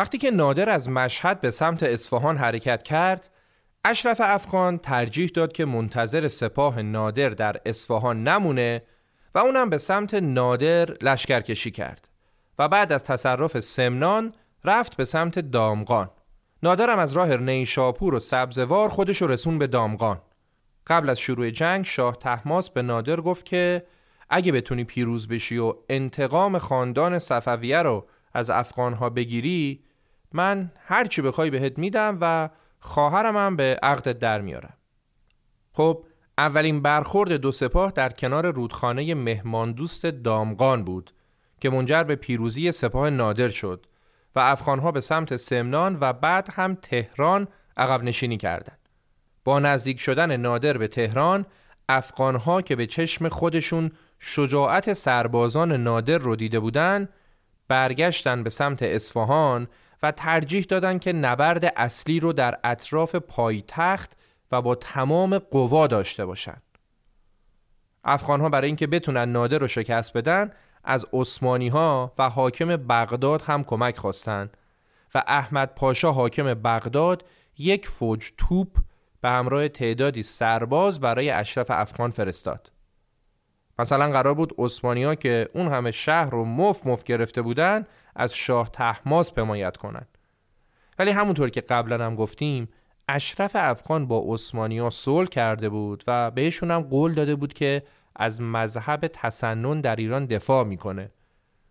[0.00, 3.30] وقتی که نادر از مشهد به سمت اصفهان حرکت کرد
[3.84, 8.82] اشرف افغان ترجیح داد که منتظر سپاه نادر در اصفهان نمونه
[9.34, 12.08] و اونم به سمت نادر لشکر کشی کرد
[12.58, 14.34] و بعد از تصرف سمنان
[14.64, 16.10] رفت به سمت دامغان.
[16.62, 20.20] نادرم از راه نیشاپور و سبزوار خودش رسون به دامغان.
[20.86, 23.86] قبل از شروع جنگ شاه تحماس به نادر گفت که
[24.30, 29.84] اگه بتونی پیروز بشی و انتقام خاندان صفویه رو از افغانها بگیری
[30.32, 32.48] من هر چی بخوای بهت میدم و
[32.80, 34.76] خواهرم هم به عقدت در میارم
[35.72, 36.04] خب
[36.38, 41.12] اولین برخورد دو سپاه در کنار رودخانه مهمان دوست دامغان بود
[41.60, 43.86] که منجر به پیروزی سپاه نادر شد
[44.36, 48.78] و افغانها به سمت سمنان و بعد هم تهران عقب نشینی کردند.
[49.44, 51.46] با نزدیک شدن نادر به تهران
[51.88, 57.08] افغانها که به چشم خودشون شجاعت سربازان نادر رو دیده بودند
[57.68, 59.68] برگشتن به سمت اصفهان
[60.02, 64.16] و ترجیح دادن که نبرد اصلی رو در اطراف پایتخت
[64.52, 66.62] و با تمام قوا داشته باشند.
[68.04, 70.50] افغان ها برای اینکه بتونن نادر رو شکست بدن
[70.84, 74.56] از عثمانی ها و حاکم بغداد هم کمک خواستند
[75.14, 77.24] و احمد پاشا حاکم بغداد
[77.58, 78.68] یک فوج توپ
[79.20, 82.72] به همراه تعدادی سرباز برای اشرف افغان فرستاد.
[83.78, 87.86] مثلا قرار بود ها که اون همه شهر رو مف مف گرفته بودن
[88.16, 90.18] از شاه تحماس حمایت کنند.
[90.98, 92.68] ولی همونطور که قبلا هم گفتیم
[93.08, 97.82] اشرف افغان با ها صلح کرده بود و بهشون هم قول داده بود که
[98.16, 101.10] از مذهب تسنن در ایران دفاع می‌کنه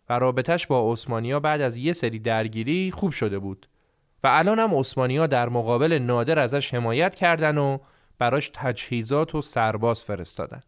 [0.09, 3.67] و رابطش با ها بعد از یه سری درگیری خوب شده بود
[4.23, 4.69] و الان هم
[5.17, 7.77] ها در مقابل نادر ازش حمایت کردن و
[8.19, 10.61] براش تجهیزات و سرباز فرستادن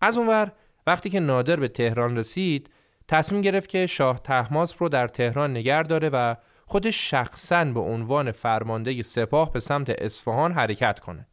[0.00, 0.52] از اونور
[0.86, 2.70] وقتی که نادر به تهران رسید
[3.08, 6.34] تصمیم گرفت که شاه تحماس رو در تهران نگر داره و
[6.66, 11.26] خودش شخصا به عنوان فرمانده سپاه به سمت اصفهان حرکت کنه.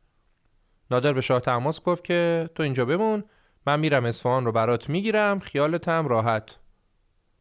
[0.91, 3.23] نادر به شاه تحماس گفت که تو اینجا بمون
[3.67, 6.59] من میرم اصفهان رو برات می‌گیرم خیالتم راحت.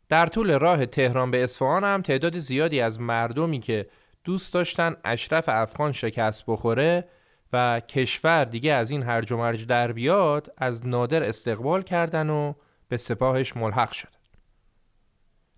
[0.09, 3.86] در طول راه تهران به اصفهان هم تعداد زیادی از مردمی که
[4.24, 7.09] دوست داشتن اشرف افغان شکست بخوره
[7.52, 12.52] و کشور دیگه از این هرج و مرج در بیاد از نادر استقبال کردن و
[12.88, 14.19] به سپاهش ملحق شد.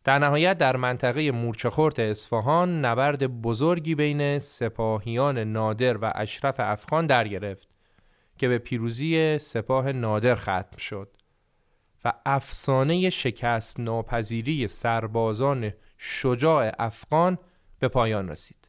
[0.04, 7.28] در نهایت در منطقه مورچخورت اصفهان نبرد بزرگی بین سپاهیان نادر و اشرف افغان در
[7.28, 7.68] گرفت
[8.38, 11.08] که به پیروزی سپاه نادر ختم شد
[12.26, 17.38] افسانه شکست ناپذیری سربازان شجاع افغان
[17.78, 18.68] به پایان رسید.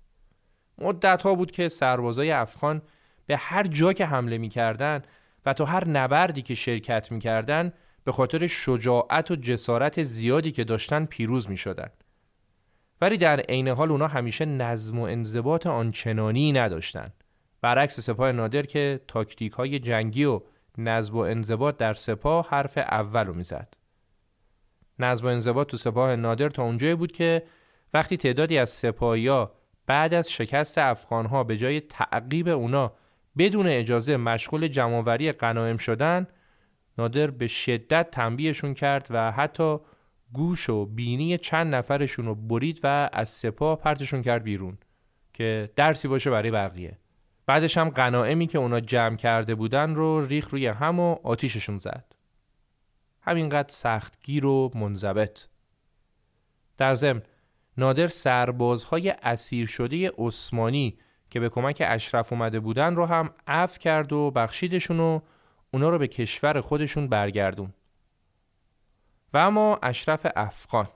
[0.77, 2.81] مدت ها بود که سربازای افغان
[3.25, 5.01] به هر جا که حمله می‌کردن
[5.45, 7.73] و تا هر نبردی که شرکت می‌کردن
[8.03, 11.89] به خاطر شجاعت و جسارت زیادی که داشتن پیروز می شدن.
[13.01, 17.13] ولی در عین حال اونا همیشه نظم و انضباط آنچنانی نداشتن.
[17.61, 20.41] برعکس سپاه نادر که تاکتیک های جنگی و
[20.77, 23.73] نظم و انضباط در سپاه حرف اول رو می‌زد.
[24.99, 27.43] نظم و انضباط تو سپاه نادر تا اونجایی بود که
[27.93, 29.51] وقتی تعدادی از سپاهیا
[29.87, 32.93] بعد از شکست افغانها به جای تعقیب اونا
[33.37, 36.27] بدون اجازه مشغول جمعوری غنایم شدن
[36.97, 39.77] نادر به شدت تنبیهشون کرد و حتی
[40.33, 44.77] گوش و بینی چند نفرشون رو برید و از سپاه پرتشون کرد بیرون
[45.33, 46.97] که درسی باشه برای بقیه.
[47.45, 52.15] بعدش هم غنائمی که اونا جمع کرده بودن رو ریخ روی هم و آتیششون زد.
[53.21, 55.39] همینقدر سختگیر و منضبط.
[56.77, 57.21] در ضمن
[57.77, 60.97] نادر سربازهای اسیر شده عثمانی
[61.29, 65.19] که به کمک اشرف اومده بودن رو هم عفو کرد و بخشیدشون و
[65.73, 67.73] اونا رو به کشور خودشون برگردون.
[69.33, 70.87] و اما اشرف افغان.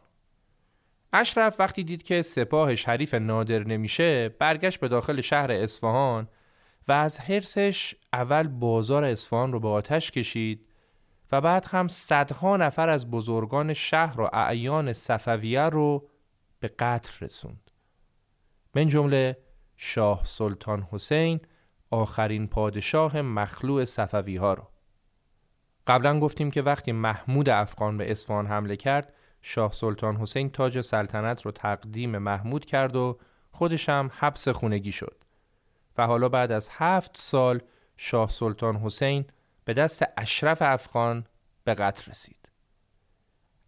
[1.13, 6.27] اشرف وقتی دید که سپاهش حریف نادر نمیشه برگشت به داخل شهر اصفهان
[6.87, 10.67] و از حرسش اول بازار اصفهان رو به آتش کشید
[11.31, 16.09] و بعد هم صدها نفر از بزرگان شهر و اعیان صفویه رو
[16.59, 17.71] به قتل رسوند.
[18.75, 19.37] من جمله
[19.77, 21.39] شاه سلطان حسین
[21.91, 24.67] آخرین پادشاه مخلوع صفوی ها رو
[25.87, 31.41] قبلا گفتیم که وقتی محمود افغان به اصفهان حمله کرد شاه سلطان حسین تاج سلطنت
[31.41, 33.17] رو تقدیم محمود کرد و
[33.51, 35.17] خودش هم حبس خونگی شد
[35.97, 37.61] و حالا بعد از هفت سال
[37.97, 39.25] شاه سلطان حسین
[39.65, 41.25] به دست اشرف افغان
[41.63, 42.49] به قتل رسید.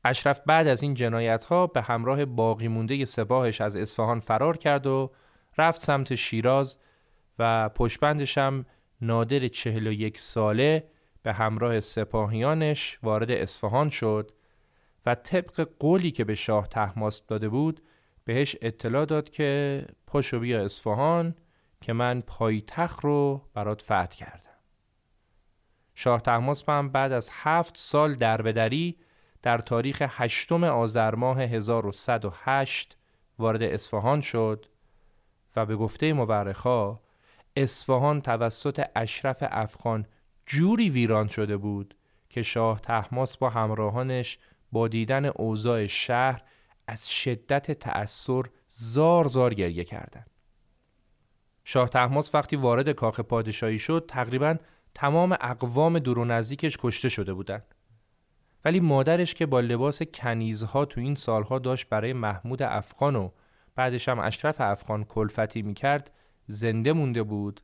[0.06, 4.88] اشرف بعد از این جنایت ها به همراه باقی مونده سپاهش از اصفهان فرار کرد
[4.88, 5.12] و
[5.58, 6.78] رفت سمت شیراز
[7.40, 8.66] و پشبندش هم
[9.02, 10.90] نادر چهل و یک ساله
[11.24, 14.32] به همراه سپاهیانش وارد اصفهان شد
[15.06, 17.82] و طبق قولی که به شاه تحماس داده بود
[18.26, 21.36] بهش اطلاع داد که پاشو بیا اصفهان
[21.82, 24.44] که من پایتخت رو برات فتح کردم.
[25.96, 28.98] شاه تحماس هم بعد از هفت سال دربدری
[29.42, 32.98] در تاریخ هشتم آذر ماه 1108
[33.40, 34.66] وارد اصفهان شد
[35.56, 37.00] و به گفته مورخا
[37.56, 40.06] اصفهان توسط اشرف افغان
[40.46, 41.96] جوری ویران شده بود
[42.30, 44.40] که شاه تحماس با همراهانش
[44.72, 46.44] با دیدن اوضاع شهر
[46.88, 50.30] از شدت تأثیر زار زار گریه کردند.
[51.64, 54.56] شاه تحماس وقتی وارد کاخ پادشاهی شد تقریبا
[54.96, 57.76] تمام اقوام دور و نزدیکش کشته شده بودند.
[58.66, 63.30] ولی مادرش که با لباس کنیزها تو این سالها داشت برای محمود افغان و
[63.76, 66.12] بعدش هم اشرف افغان کلفتی می‌کرد
[66.52, 67.62] زنده مونده بود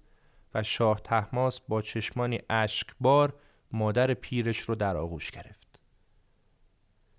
[0.54, 3.34] و شاه تحماس با چشمانی اشکبار
[3.72, 5.80] مادر پیرش رو در آغوش گرفت.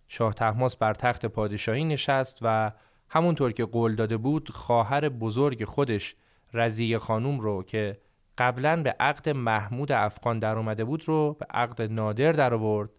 [0.08, 2.72] شاه تحماس بر تخت پادشاهی نشست و
[3.08, 6.16] همونطور که قول داده بود خواهر بزرگ خودش
[6.54, 8.00] رزیه خانوم رو که
[8.38, 12.90] قبلا به عقد محمود افغان در اومده بود رو به عقد نادر در آورد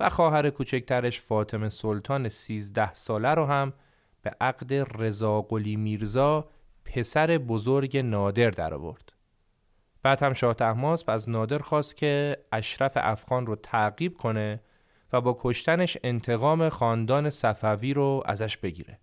[0.00, 3.72] و خواهر کوچکترش فاطمه سلطان 13 ساله رو هم
[4.22, 6.48] به عقد رضا قلی میرزا
[6.94, 9.12] پسر بزرگ نادر در آورد.
[10.02, 14.60] بعد هم شاه تحماس از نادر خواست که اشرف افغان رو تعقیب کنه
[15.12, 18.98] و با کشتنش انتقام خاندان صفوی رو ازش بگیره.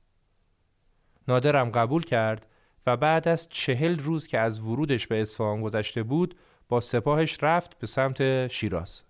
[1.27, 2.45] نادر هم قبول کرد
[2.87, 7.79] و بعد از چهل روز که از ورودش به اصفهان گذشته بود با سپاهش رفت
[7.79, 9.03] به سمت شیراز.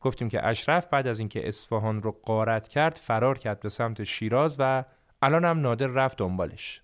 [0.00, 4.56] گفتیم که اشرف بعد از اینکه اصفهان رو قارت کرد فرار کرد به سمت شیراز
[4.58, 4.84] و
[5.22, 6.82] الان هم نادر رفت دنبالش.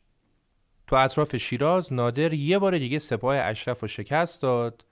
[0.94, 4.84] تو اطراف شیراز نادر یه بار دیگه سپاه اشرف رو شکست داد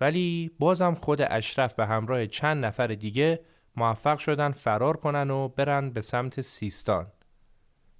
[0.00, 3.40] ولی بازم خود اشرف به همراه چند نفر دیگه
[3.76, 7.06] موفق شدن فرار کنن و برن به سمت سیستان.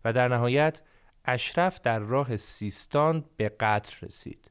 [0.04, 0.82] و در نهایت
[1.24, 4.50] اشرف در راه سیستان به قتل رسید.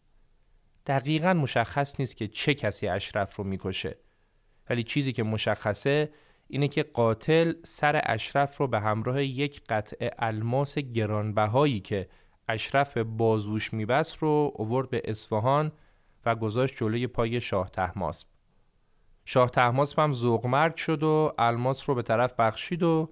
[0.85, 3.97] دقیقا مشخص نیست که چه کسی اشرف رو می‌کشه
[4.69, 6.09] ولی چیزی که مشخصه
[6.47, 12.09] اینه که قاتل سر اشرف رو به همراه یک قطع الماس گرانبهایی که
[12.47, 15.71] اشرف به بازوش میبست رو اوورد به اصفهان
[16.25, 18.27] و گذاشت جلوی پای شاه تحماسب
[19.25, 23.09] شاه تحماسب هم زغمرگ شد و الماس رو به طرف بخشید و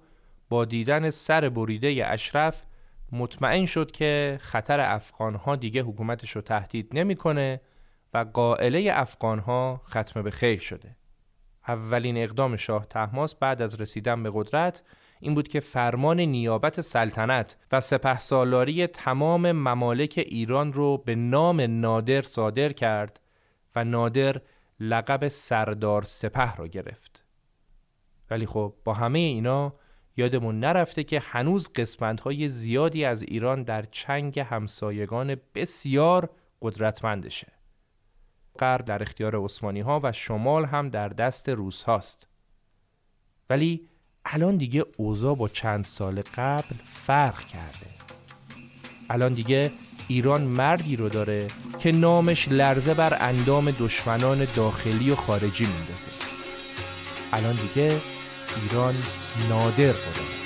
[0.48, 2.62] با دیدن سر بریده اشرف
[3.12, 7.60] مطمئن شد که خطر افغانها دیگه حکومتش رو تهدید نمی‌کنه
[8.14, 10.96] و قائله افغانها ختم به خیر شده.
[11.68, 14.82] اولین اقدام شاه تحماس بعد از رسیدن به قدرت
[15.24, 21.60] این بود که فرمان نیابت سلطنت و سپه سالاری تمام ممالک ایران رو به نام
[21.60, 23.20] نادر صادر کرد
[23.76, 24.40] و نادر
[24.80, 27.24] لقب سردار سپه را گرفت.
[28.30, 29.74] ولی خب با همه اینا
[30.16, 36.30] یادمون نرفته که هنوز قسمت‌های زیادی از ایران در چنگ همسایگان بسیار
[36.62, 37.52] قدرتمندشه.
[38.58, 42.28] غرب در اختیار عثمانی ها و شمال هم در دست روس هاست.
[43.50, 43.88] ولی
[44.24, 47.86] الان دیگه اوضاع با چند سال قبل فرق کرده.
[49.10, 49.70] الان دیگه
[50.08, 51.46] ایران مردی رو داره
[51.78, 56.10] که نامش لرزه بر اندام دشمنان داخلی و خارجی میندازه.
[57.32, 58.00] الان دیگه
[58.62, 58.94] ایران
[59.48, 60.41] نادر رو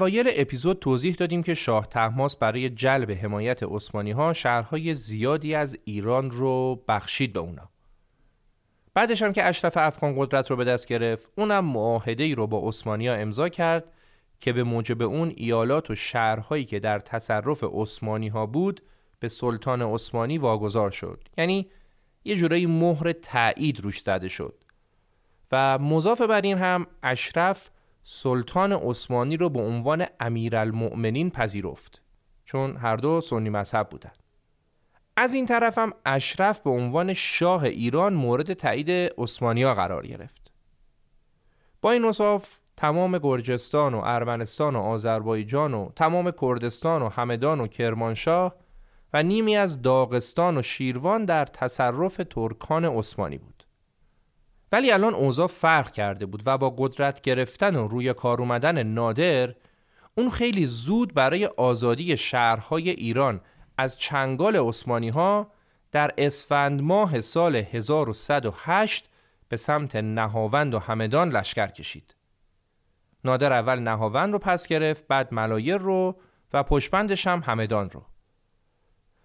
[0.00, 5.78] اوایل اپیزود توضیح دادیم که شاه تحماس برای جلب حمایت عثمانی ها شهرهای زیادی از
[5.84, 7.68] ایران رو بخشید به اونا.
[8.94, 12.68] بعدش هم که اشرف افغان قدرت رو به دست گرفت، اونم معاهده ای رو با
[12.68, 13.84] عثمانی ها امضا کرد
[14.40, 18.82] که به موجب اون ایالات و شهرهایی که در تصرف عثمانی ها بود
[19.18, 21.28] به سلطان عثمانی واگذار شد.
[21.38, 21.70] یعنی
[22.24, 24.54] یه جورایی مهر تایید روش زده شد.
[25.52, 27.70] و مضاف بر این هم اشرف
[28.02, 32.02] سلطان عثمانی رو به عنوان امیرالمؤمنین پذیرفت
[32.44, 34.16] چون هر دو سنی مذهب بودند.
[35.16, 40.52] از این طرف هم اشرف به عنوان شاه ایران مورد تایید عثمانیا قرار گرفت.
[41.82, 47.66] با این اصاف تمام گرجستان و ارمنستان و آذربایجان و تمام کردستان و همدان و
[47.66, 48.54] کرمانشاه
[49.12, 53.59] و نیمی از داغستان و شیروان در تصرف ترکان عثمانی بود.
[54.72, 59.54] ولی الان اوضاع فرق کرده بود و با قدرت گرفتن و روی کار اومدن نادر
[60.14, 63.40] اون خیلی زود برای آزادی شهرهای ایران
[63.78, 65.52] از چنگال عثمانی ها
[65.92, 69.08] در اسفند ماه سال 1108
[69.48, 72.14] به سمت نهاوند و همدان لشکر کشید.
[73.24, 76.16] نادر اول نهاوند رو پس گرفت بعد ملایر رو
[76.52, 78.04] و پشبندش هم همدان رو.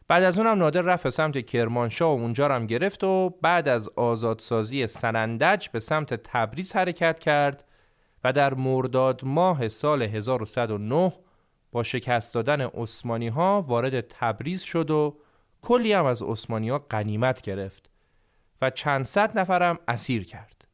[0.07, 3.89] بعد از اونم نادر رفت به سمت کرمانشاه و اونجا هم گرفت و بعد از
[3.89, 7.65] آزادسازی سنندج به سمت تبریز حرکت کرد
[8.23, 11.13] و در مرداد ماه سال 1109
[11.71, 15.17] با شکست دادن عثمانی ها وارد تبریز شد و
[15.61, 17.89] کلی هم از عثمانی ها قنیمت گرفت
[18.61, 20.65] و چند صد نفرم اسیر کرد.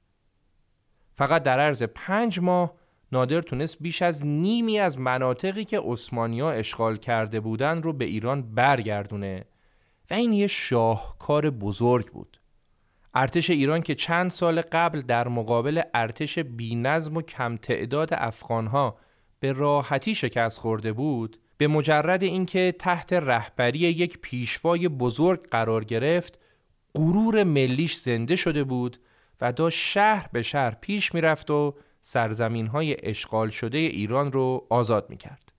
[1.13, 2.73] فقط در عرض پنج ماه
[3.11, 8.55] نادر تونست بیش از نیمی از مناطقی که عثمانیا اشغال کرده بودن رو به ایران
[8.55, 9.45] برگردونه
[10.11, 12.37] و این یه شاهکار بزرگ بود.
[13.13, 18.97] ارتش ایران که چند سال قبل در مقابل ارتش بینظم و کم تعداد افغانها
[19.39, 26.39] به راحتی شکست خورده بود به مجرد اینکه تحت رهبری یک پیشوای بزرگ قرار گرفت
[26.95, 28.99] غرور ملیش زنده شده بود
[29.41, 35.09] و داشت شهر به شهر پیش می‌رفت و سرزمین های اشغال شده ایران رو آزاد
[35.09, 35.51] می کرد.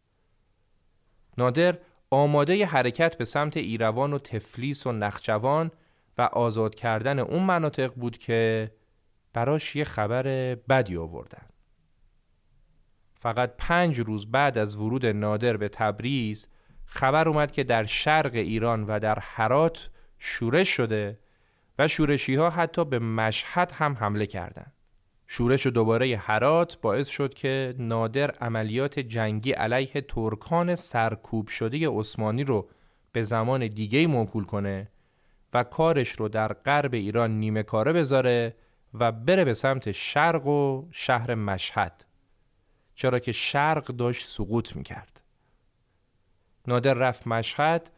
[1.38, 1.78] نادر
[2.10, 5.70] آماده حرکت به سمت ایروان و تفلیس و نخجوان
[6.18, 8.70] و آزاد کردن اون مناطق بود که
[9.32, 10.22] براش یه خبر
[10.54, 11.46] بدی آوردن.
[13.20, 16.48] فقط پنج روز بعد از ورود نادر به تبریز
[16.84, 21.18] خبر اومد که در شرق ایران و در حرات شورش شده
[21.78, 24.72] و شورشی ها حتی به مشهد هم حمله کردند.
[25.34, 32.44] شورش و دوباره هرات باعث شد که نادر عملیات جنگی علیه ترکان سرکوب شده عثمانی
[32.44, 32.68] رو
[33.12, 34.88] به زمان دیگه موکول کنه
[35.52, 38.56] و کارش رو در غرب ایران نیمه کاره بذاره
[38.94, 42.04] و بره به سمت شرق و شهر مشهد
[42.94, 45.20] چرا که شرق داشت سقوط می‌کرد.
[46.66, 47.90] نادر رفت مشهد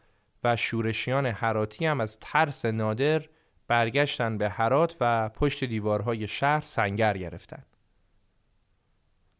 [0.43, 3.25] و شورشیان حراتی هم از ترس نادر
[3.67, 7.63] برگشتن به هرات و پشت دیوارهای شهر سنگر گرفتن.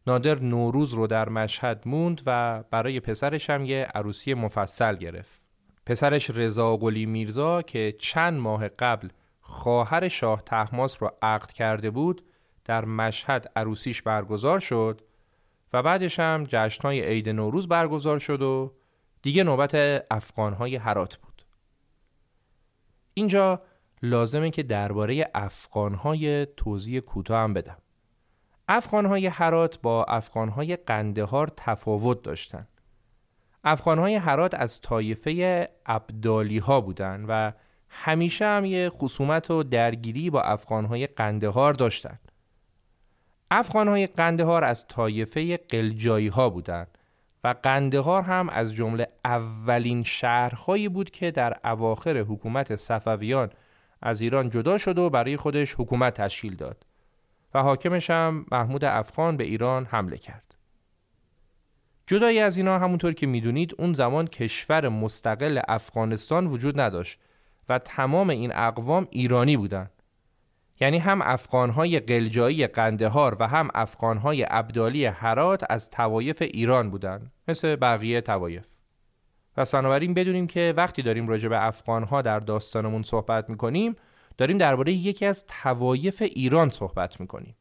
[0.06, 5.40] نادر نوروز رو در مشهد موند و برای پسرش هم یه عروسی مفصل گرفت.
[5.86, 9.08] پسرش رضا قلی میرزا که چند ماه قبل
[9.40, 12.24] خواهر شاه تحماس را عقد کرده بود
[12.64, 15.00] در مشهد عروسیش برگزار شد
[15.72, 18.72] و بعدش هم جشنهای عید نوروز برگزار شد و
[19.22, 21.44] دیگه نوبت افغانهای هرات بود.
[23.14, 23.62] اینجا
[24.02, 27.78] لازمه که درباره افغانهای توضیح کوتاه هم بدم.
[28.68, 32.68] افغانهای هرات با افغانهای قندهار تفاوت داشتند.
[33.64, 37.52] افغانهای هرات از طایفه ابدالی ها بودن و
[37.88, 42.18] همیشه هم یه خصومت و درگیری با افغانهای قندهار داشتن
[43.50, 46.98] افغانهای قندهار از طایفه قلجایی ها بودند
[47.44, 53.50] و قندهار هم از جمله اولین شهرهایی بود که در اواخر حکومت صفویان
[54.02, 56.86] از ایران جدا شد و برای خودش حکومت تشکیل داد
[57.54, 60.54] و حاکمش هم محمود افغان به ایران حمله کرد.
[62.06, 67.18] جدایی از اینا همونطور که می‌دونید اون زمان کشور مستقل افغانستان وجود نداشت
[67.68, 69.90] و تمام این اقوام ایرانی بودند.
[70.80, 77.76] یعنی هم افغانهای قلجایی قندهار و هم افغانهای ابدالی هرات از توایف ایران بودند مثل
[77.76, 78.66] بقیه توایف
[79.56, 83.96] پس بنابراین بدونیم که وقتی داریم راجع به افغانها در داستانمون صحبت می‌کنیم
[84.38, 87.56] داریم درباره یکی از توایف ایران صحبت می‌کنیم.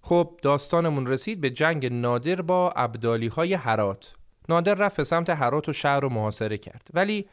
[0.00, 4.16] خب داستانمون رسید به جنگ نادر با ابدالی های هرات.
[4.48, 7.28] نادر رفت به سمت هرات و شهر رو محاصره کرد ولی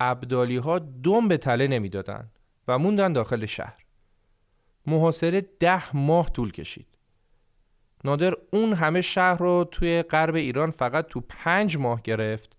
[0.00, 2.30] ابدالی ها دم به تله نمی‌دادن
[2.68, 3.84] و موندن داخل شهر.
[4.86, 6.86] محاصره ده ماه طول کشید.
[8.04, 12.56] نادر اون همه شهر رو توی غرب ایران فقط تو پنج ماه گرفت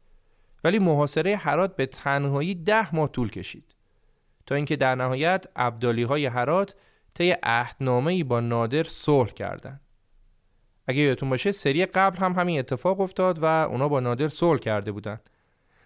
[0.63, 3.75] ولی محاصره هرات به تنهایی ده ماه طول کشید.
[4.45, 6.75] تا اینکه در نهایت ابدالی های هرات
[7.13, 9.81] طی عهدنامه با نادر صلح کردند.
[10.87, 14.91] اگه یادتون باشه سری قبل هم همین اتفاق افتاد و اونا با نادر صلح کرده
[14.91, 15.19] بودن.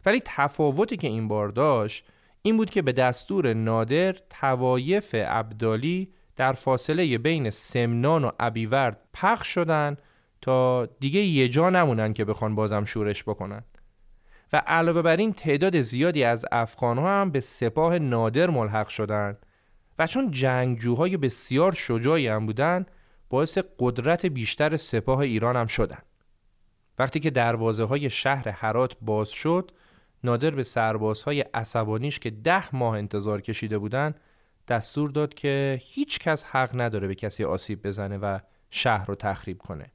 [0.06, 2.06] ولی تفاوتی که این بار داشت
[2.42, 9.48] این بود که به دستور نادر توایف ابدالی در فاصله بین سمنان و ابیورد پخش
[9.48, 9.98] شدن
[10.42, 13.64] تا دیگه یه جا نمونن که بخوان بازم شورش بکنن.
[14.54, 19.45] و علاوه بر این تعداد زیادی از افغان ها هم به سپاه نادر ملحق شدند
[20.00, 22.86] و چون جنگجوهای بسیار شجاعی هم بودن
[23.30, 26.02] باعث قدرت بیشتر سپاه ایران هم شدن
[27.00, 29.72] وقتی که دروازه های شهر حرات باز شد
[30.24, 34.20] نادر به سربازهای عصبانیش که ده ماه انتظار کشیده بودند
[34.68, 38.39] دستور داد که هیچ کس حق نداره به کسی آسیب بزنه و
[38.70, 39.91] شهر رو تخریب کنه.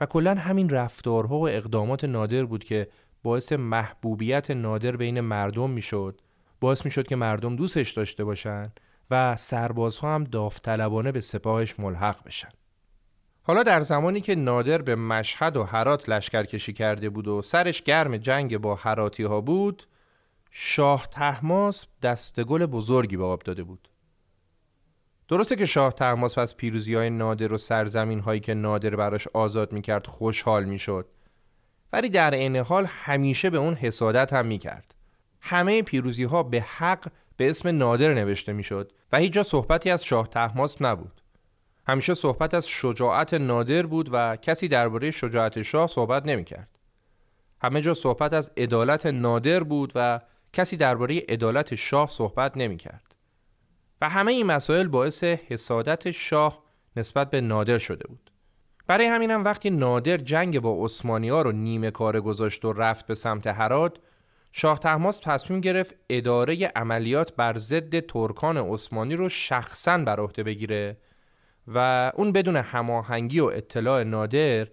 [0.00, 2.88] و کلا همین رفتارها و اقدامات نادر بود که
[3.22, 6.20] باعث محبوبیت نادر بین مردم می‌شد.
[6.60, 8.72] باعث می‌شد که مردم دوستش داشته باشن
[9.10, 12.48] و سربازها هم داوطلبانه به سپاهش ملحق بشن.
[13.42, 18.16] حالا در زمانی که نادر به مشهد و هرات لشکرکشی کرده بود و سرش گرم
[18.16, 19.86] جنگ با هراتی ها بود
[20.50, 23.88] شاه تحماس دستگل بزرگی به آب داده بود.
[25.28, 29.72] درسته که شاه تحماس پس پیروزی های نادر و سرزمین هایی که نادر براش آزاد
[29.72, 31.06] می‌کرد خوشحال می‌شد.
[31.92, 34.94] ولی در عین حال همیشه به اون حسادت هم می‌کرد.
[35.40, 40.04] همه پیروزی ها به حق به اسم نادر نوشته می‌شد و هیچ جا صحبتی از
[40.04, 41.20] شاه تحماس نبود.
[41.86, 46.78] همیشه صحبت از شجاعت نادر بود و کسی درباره شجاعت شاه صحبت نمی‌کرد.
[47.62, 50.20] همه جا صحبت از عدالت نادر بود و
[50.52, 53.14] کسی درباره عدالت شاه صحبت نمی کرد
[54.00, 56.62] و همه این مسائل باعث حسادت شاه
[56.96, 58.29] نسبت به نادر شده بود.
[58.90, 63.14] برای همینم وقتی نادر جنگ با عثمانی ها رو نیمه کار گذاشت و رفت به
[63.14, 63.96] سمت هرات
[64.52, 70.96] شاه تحماس تصمیم گرفت اداره عملیات بر ضد ترکان عثمانی رو شخصا بر عهده بگیره
[71.66, 74.66] و اون بدون هماهنگی و اطلاع نادر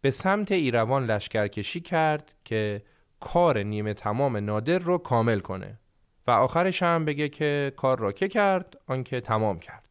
[0.00, 2.82] به سمت ایروان لشکرکشی کرد که
[3.20, 5.78] کار نیمه تمام نادر رو کامل کنه
[6.26, 9.81] و آخرش هم بگه که کار را که کرد آنکه تمام کرد.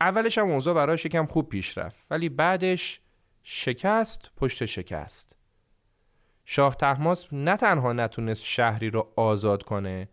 [0.00, 3.00] اولش هم اوضاع براش یکم خوب پیش رفت ولی بعدش
[3.42, 5.36] شکست پشت شکست.
[6.44, 10.08] شاه تحماس نه تنها نتونست شهری رو آزاد کنه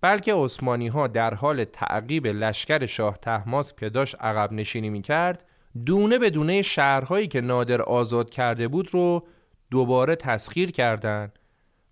[0.00, 5.44] بلکه عثمانی ها در حال تعقیب لشکر شاه تحماس که داشت عقب نشینی می کرد
[5.86, 9.26] دونه به دونه شهرهایی که نادر آزاد کرده بود رو
[9.70, 11.38] دوباره تسخیر کردند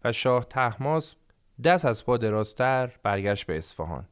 [0.04, 1.16] و شاه تحماس
[1.64, 4.08] دست از پا درازتر برگشت به اصفهان.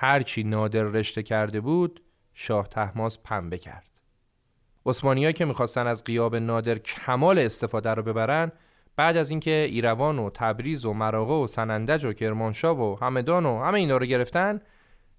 [0.00, 2.02] هرچی نادر رشته کرده بود
[2.34, 4.00] شاه تحماس پنبه کرد
[4.86, 8.52] عثمانی که می‌خواستن از قیاب نادر کمال استفاده رو ببرن
[8.96, 13.62] بعد از اینکه ایروان و تبریز و مراغه و سنندج و کرمانشاه و همدان و
[13.62, 14.60] همه اینا رو گرفتن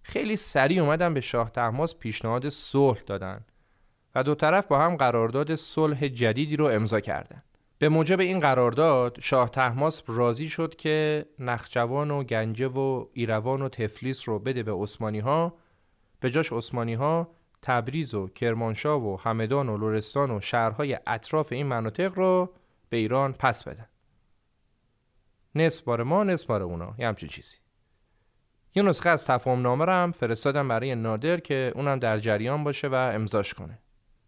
[0.03, 3.45] خیلی سریع اومدن به شاه تحماس پیشنهاد صلح دادن
[4.15, 7.43] و دو طرف با هم قرارداد صلح جدیدی رو امضا کردند.
[7.79, 13.69] به موجب این قرارداد شاه تحماس راضی شد که نخجوان و گنجه و ایروان و
[13.69, 15.57] تفلیس رو بده به عثمانی ها
[16.19, 21.65] به جاش عثمانی ها تبریز و کرمانشاه و همدان و لورستان و شهرهای اطراف این
[21.65, 22.53] مناطق رو
[22.89, 23.87] به ایران پس بدن.
[25.55, 26.95] نصف بار ما نصف بار اونا.
[26.97, 27.57] یه همچین چیزی.
[28.75, 32.87] یه نسخه از تفاهم نامه رو هم فرستادم برای نادر که اونم در جریان باشه
[32.87, 33.79] و امضاش کنه.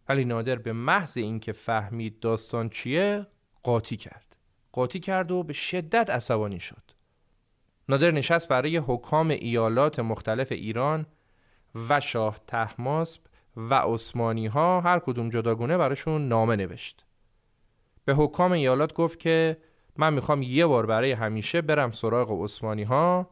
[0.10, 3.28] ولی نادر به محض اینکه فهمید داستان چیه
[3.64, 4.36] قاطی کرد.
[4.72, 6.84] قاطی کرد و به شدت عصبانی شد.
[7.90, 11.06] نادر نشست برای حکام ایالات مختلف ایران
[11.90, 13.22] و شاه تحماسب
[13.58, 17.06] و عثمانی ها هر کدوم جداگونه براشون نامه نوشت.
[18.06, 19.58] به حکام ایالات گفت که
[19.98, 23.30] من می‌خوام یه بار برای همیشه برم سراغ عثمانی ها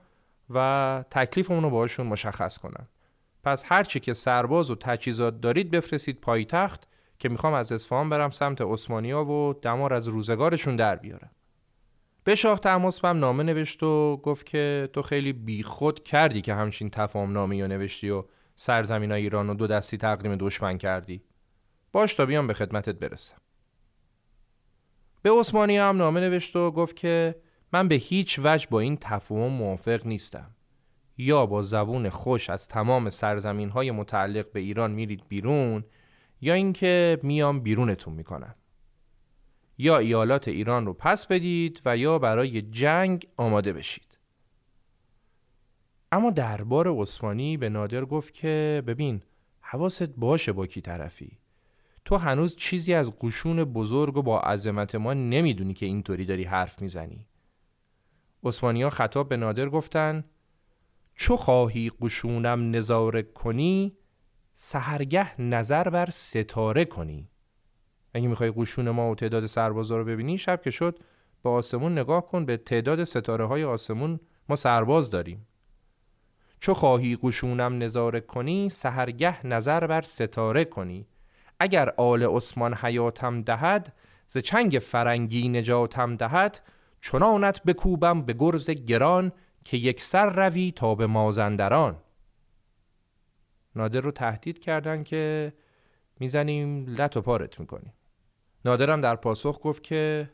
[0.50, 2.88] و تکلیفمون رو باشون مشخص کنم.
[3.44, 6.88] پس هر چی که سرباز و تجهیزات دارید بفرستید پایتخت
[7.20, 11.32] که می‌خوام از اصفهان برم سمت عثمانیا و دمار از روزگارشون در بیارم.
[12.24, 16.90] به شاه تماسب هم نامه نوشت و گفت که تو خیلی بیخود کردی که همچین
[16.90, 18.24] تفاهم نامی نوشتی و
[18.56, 21.24] سرزمین ایران رو دو دستی تقدیم دشمن کردی.
[21.92, 23.38] باش تا بیام به خدمتت برسم.
[25.22, 27.36] به عثمانی هم نامه نوشت و گفت که
[27.74, 30.56] من به هیچ وجه با این تفاهم موافق نیستم.
[31.18, 35.84] یا با زبون خوش از تمام سرزمین های متعلق به ایران میرید بیرون
[36.42, 38.56] یا اینکه میام بیرونتون می‌کنم.
[39.78, 44.18] یا ایالات ایران رو پس بدید و یا برای جنگ آماده بشید.
[46.12, 49.22] اما دربار عثمانی به نادر گفت که ببین
[49.62, 51.38] حواست باشه با کی طرفی.
[52.06, 56.82] تو هنوز چیزی از قشون بزرگ و با عظمت ما نمی‌دونی که اینطوری داری حرف
[56.82, 57.26] می‌زنی.
[58.62, 60.24] ها خطاب به نادر گفتن
[61.16, 63.98] چو خواهی قشونم نظاره کنی
[64.62, 67.28] سهرگه نظر بر ستاره کنی.
[68.14, 71.00] اگه می‌خوای قشون ما و تعداد سربازا رو ببینی شب که شد
[71.44, 74.20] به آسمون نگاه کن به تعداد ستاره های آسمون.
[74.50, 75.48] ما سرباز داریم.
[76.60, 81.08] چو خواهی قشونم نظاره کنی سهرگه نظر بر ستاره کنی.
[81.60, 83.94] اگر آل عثمان حیاتم دهد
[84.28, 86.62] ز چنگ فرنگی نجاتم دهد
[87.02, 89.32] چنانت بکوبم به گرز گران
[89.64, 91.98] که یک سر روی تا به مازندران.
[93.80, 95.54] نادر رو تهدید کردن که
[96.20, 97.94] می‌زنیم لط و پارت می‌کنیم.
[98.66, 100.30] نادرم در پاسخ گفت که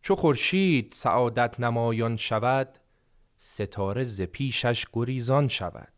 [0.00, 2.78] چو خورشید سعادت نمایان شود
[3.36, 5.92] ستاره ز پیشش گریزان شود.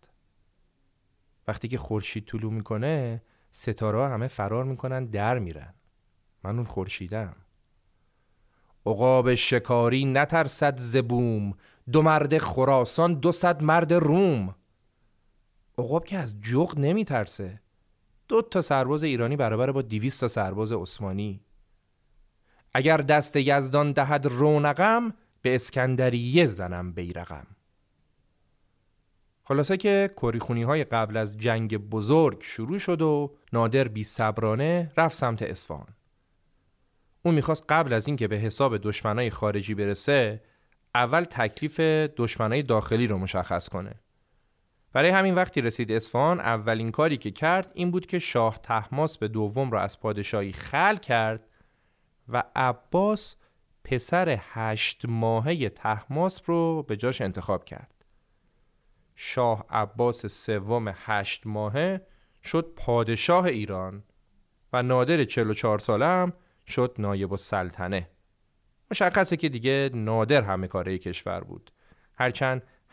[1.49, 5.75] وقتی که خورشید طلوع می‌کنه ستاره همه فرار می‌کنن در میرن.
[6.45, 7.37] من اون خورشیدم.
[8.87, 11.55] عقاب شکاری نترسد زبوم
[11.93, 14.55] دو مرد خراسان دو صد مرد روم.
[15.79, 17.61] عقاب که از جغ نمیترسه.
[18.29, 21.41] دو تا سرباز ایرانی برابر با دیویست تا سرباز عثمانی.
[22.75, 27.47] اگر دست یزدان دهد رونقم به اسکندریه زنم بیرقم.
[29.45, 35.17] خلاصه که کریخونی های قبل از جنگ بزرگ شروع شد و نادر بی صبرانه رفت
[35.17, 35.89] سمت اصفهان.
[37.23, 40.43] اون می‌خواست قبل از اینکه به حساب دشمنای خارجی برسه
[40.95, 41.81] اول تکلیف
[42.17, 43.95] دشمنای داخلی رو مشخص کنه.
[44.97, 49.29] برای همین وقتی رسید اصفهان اولین کاری که کرد این بود که شاه تحماس به
[49.29, 51.49] دوم را از پادشاهی خل کرد
[52.29, 53.37] و عباس
[53.85, 58.05] پسر هشت ماهه تحماس رو به جاش انتخاب کرد.
[59.15, 62.07] شاه عباس سوم هشت ماهه
[62.43, 64.05] شد پادشاه ایران
[64.73, 66.33] و نادر 44 ساله هم
[66.67, 68.11] شد نایب السلطنه.
[68.91, 71.71] مشخصه که دیگه نادر همه کاره کشور بود.
[72.15, 72.63] هرچند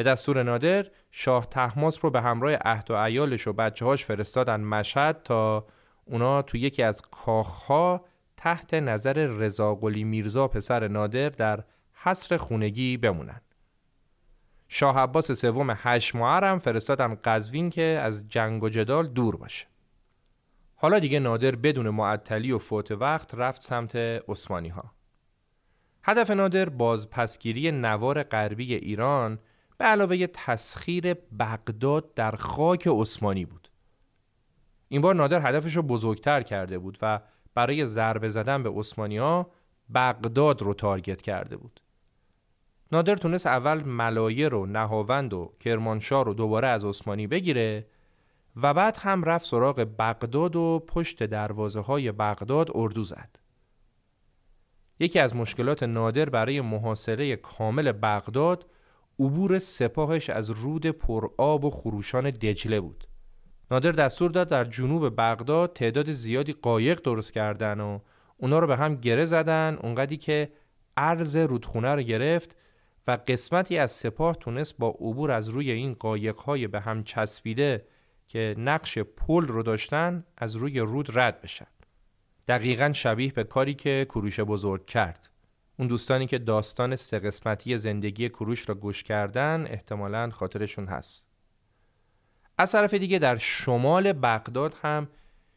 [0.00, 4.60] به دستور نادر شاه تحماس رو به همراه عهد و عیالش و بچه هاش فرستادن
[4.60, 5.66] مشهد تا
[6.04, 8.04] اونا تو یکی از کاخها
[8.36, 13.40] تحت نظر رضاقلی میرزا پسر نادر در حصر خونگی بمونن.
[14.68, 19.66] شاه عباس سوم هشت هم فرستادن قزوین که از جنگ و جدال دور باشه.
[20.74, 23.96] حالا دیگه نادر بدون معطلی و فوت وقت رفت سمت
[24.28, 24.94] عثمانی ها.
[26.02, 29.38] هدف نادر بازپسگیری نوار غربی ایران
[29.80, 33.68] به علاوه تسخیر بغداد در خاک عثمانی بود.
[34.88, 37.20] این بار نادر هدفش رو بزرگتر کرده بود و
[37.54, 39.50] برای ضربه زدن به عثمانی ها
[39.94, 41.80] بغداد رو تارگت کرده بود.
[42.92, 47.86] نادر تونست اول ملایر و نهاوند و کرمانشاه رو دوباره از عثمانی بگیره
[48.56, 53.36] و بعد هم رفت سراغ بغداد و پشت دروازه های بغداد اردو زد.
[54.98, 58.66] یکی از مشکلات نادر برای محاصره کامل بغداد
[59.20, 63.06] عبور سپاهش از رود پرآب و خروشان دجله بود.
[63.70, 67.98] نادر دستور داد در جنوب بغداد تعداد زیادی قایق درست کردن و
[68.36, 70.52] اونا رو به هم گره زدن اونقدی که
[70.96, 72.56] عرض رودخونه رو گرفت
[73.06, 77.86] و قسمتی از سپاه تونست با عبور از روی این قایقهای به هم چسبیده
[78.28, 81.66] که نقش پل رو داشتن از روی رود رد بشن.
[82.48, 85.29] دقیقا شبیه به کاری که کروش بزرگ کرد.
[85.80, 91.26] اون دوستانی که داستان سه قسمتی زندگی کروش را گوش کردن احتمالا خاطرشون هست.
[92.58, 95.08] از طرف دیگه در شمال بغداد هم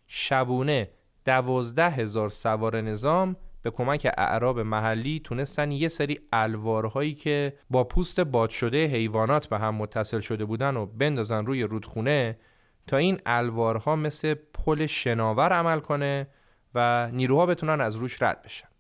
[0.07, 0.89] شبونه
[1.26, 8.19] دوازده هزار سوار نظام به کمک اعراب محلی تونستن یه سری الوارهایی که با پوست
[8.19, 12.39] باد شده حیوانات به هم متصل شده بودن و بندازن روی رودخونه
[12.88, 16.28] تا این الوارها مثل پل شناور عمل کنه
[16.76, 18.72] و نیروها بتونن از روش رد بشن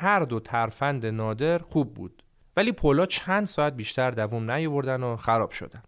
[0.00, 2.22] هر دو ترفند نادر خوب بود
[2.56, 5.82] ولی پولا چند ساعت بیشتر دووم نیاوردن و خراب شدن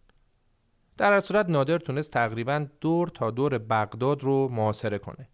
[0.97, 5.29] در صورت نادر تونست تقریبا دور تا دور بغداد رو محاصره کنه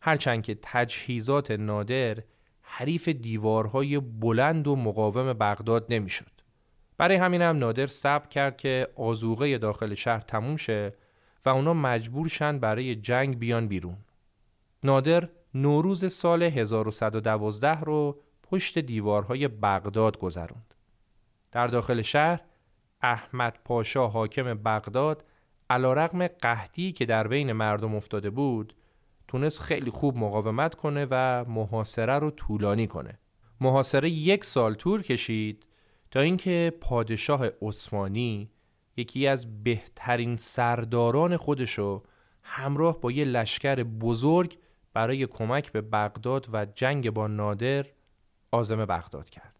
[0.00, 2.18] هرچند که تجهیزات نادر
[2.62, 6.30] حریف دیوارهای بلند و مقاوم بغداد نمی‌شد.
[6.98, 10.94] برای همین هم نادر صبر کرد که آزوغه داخل شهر تموم شه
[11.44, 13.96] و اونا مجبور شن برای جنگ بیان بیرون.
[14.84, 20.74] نادر نوروز سال 1112 رو پشت دیوارهای بغداد گذروند.
[21.52, 22.40] در داخل شهر
[23.02, 25.24] احمد پاشا حاکم بغداد
[25.70, 28.74] علا رقم قحطی که در بین مردم افتاده بود
[29.28, 33.18] تونست خیلی خوب مقاومت کنه و محاصره رو طولانی کنه
[33.60, 35.66] محاصره یک سال طول کشید
[36.10, 38.50] تا اینکه پادشاه عثمانی
[38.96, 42.02] یکی از بهترین سرداران خودشو
[42.42, 44.58] همراه با یه لشکر بزرگ
[44.92, 47.86] برای کمک به بغداد و جنگ با نادر
[48.50, 49.58] آزم بغداد کرد.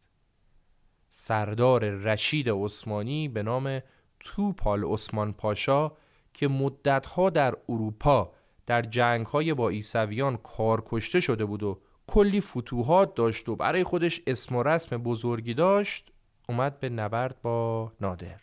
[1.08, 3.80] سردار رشید عثمانی به نام
[4.20, 5.92] توپال عثمان پاشا
[6.34, 8.32] که مدتها در اروپا
[8.66, 13.84] در جنگ های با ایسویان کار کشته شده بود و کلی فتوحات داشت و برای
[13.84, 16.12] خودش اسم و رسم بزرگی داشت
[16.48, 18.40] اومد به نبرد با نادر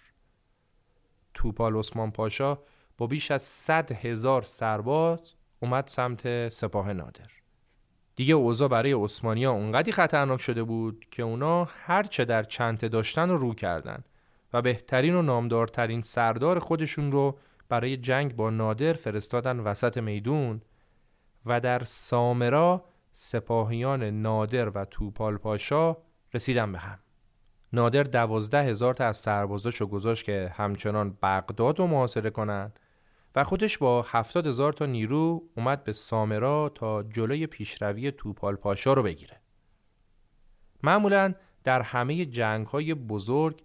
[1.33, 2.57] توپال عثمان پاشا
[2.97, 5.33] با بیش از صد هزار سرباز
[5.65, 7.27] اومد سمت سپاه نادر.
[8.15, 13.29] دیگه اوضاع برای عثمانی ها اونقدی خطرناک شده بود که اونا هرچه در چنته داشتن
[13.29, 14.03] رو رو کردن
[14.53, 17.37] و بهترین و نامدارترین سردار خودشون رو
[17.69, 20.61] برای جنگ با نادر فرستادن وسط میدون
[21.45, 25.97] و در سامرا سپاهیان نادر و توپال پاشا
[26.33, 26.99] رسیدن به هم.
[27.73, 32.79] نادر دوازده هزار تا از سربازاشو گذاشت که همچنان بغداد رو محاصره کنند
[33.35, 38.93] و خودش با هفتاد هزار تا نیرو اومد به سامرا تا جلوی پیشروی توپال پاشا
[38.93, 39.41] رو بگیره.
[40.83, 41.33] معمولا
[41.63, 43.61] در همه جنگ های بزرگ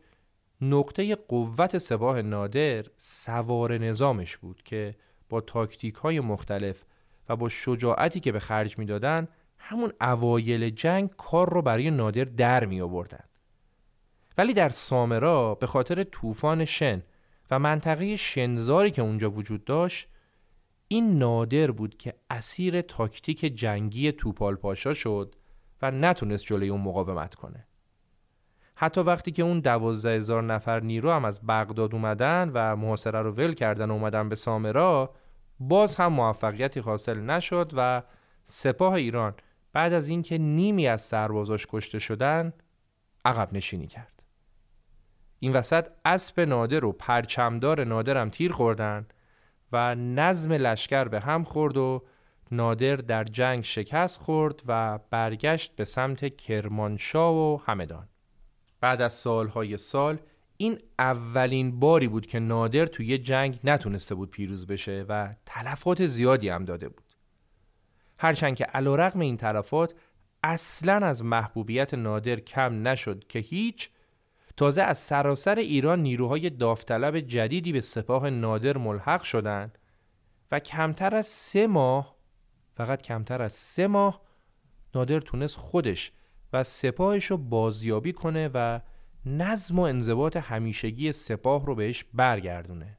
[0.60, 4.94] نقطه قوت سپاه نادر سوار نظامش بود که
[5.28, 6.84] با تاکتیک های مختلف
[7.28, 12.64] و با شجاعتی که به خرج می‌دادن همون اوایل جنگ کار رو برای نادر در
[12.64, 13.24] می آوردن.
[14.38, 17.02] ولی در سامرا به خاطر طوفان شن
[17.50, 20.08] و منطقه شنزاری که اونجا وجود داشت
[20.88, 25.34] این نادر بود که اسیر تاکتیک جنگی توپال پاشا شد
[25.82, 27.66] و نتونست جلوی اون مقاومت کنه.
[28.74, 33.32] حتی وقتی که اون دوازده هزار نفر نیرو هم از بغداد اومدن و محاصره رو
[33.32, 35.14] ول کردن و اومدن به سامرا
[35.60, 38.02] باز هم موفقیتی حاصل نشد و
[38.44, 39.34] سپاه ایران
[39.72, 42.52] بعد از اینکه نیمی از سربازاش کشته شدن
[43.24, 44.19] عقب نشینی کرد
[45.40, 49.06] این وسط اسب نادر و پرچمدار نادرم تیر خوردن
[49.72, 52.04] و نظم لشکر به هم خورد و
[52.50, 58.08] نادر در جنگ شکست خورد و برگشت به سمت کرمانشاه و همدان.
[58.80, 60.18] بعد از سالهای سال
[60.56, 66.48] این اولین باری بود که نادر توی جنگ نتونسته بود پیروز بشه و تلفات زیادی
[66.48, 67.04] هم داده بود.
[68.18, 69.94] هرچند که رقم این تلفات
[70.42, 73.90] اصلا از محبوبیت نادر کم نشد که هیچ
[74.60, 79.78] تازه از سراسر ایران نیروهای داوطلب جدیدی به سپاه نادر ملحق شدند
[80.52, 82.16] و کمتر از سه ماه
[82.74, 84.20] فقط کمتر از سه ماه
[84.94, 86.12] نادر تونست خودش
[86.52, 88.80] و سپاهش رو بازیابی کنه و
[89.26, 92.98] نظم و انضباط همیشگی سپاه رو بهش برگردونه.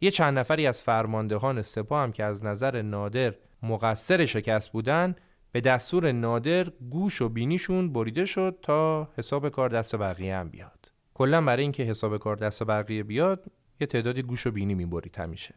[0.00, 5.16] یه چند نفری از فرماندهان سپاه هم که از نظر نادر مقصر شکست بودن
[5.52, 10.92] به دستور نادر گوش و بینیشون بریده شد تا حساب کار دست بقیه هم بیاد.
[11.14, 13.44] کلا برای اینکه حساب کار دست بقیه بیاد
[13.80, 15.54] یه تعدادی گوش و بینی می‌برید همیشه.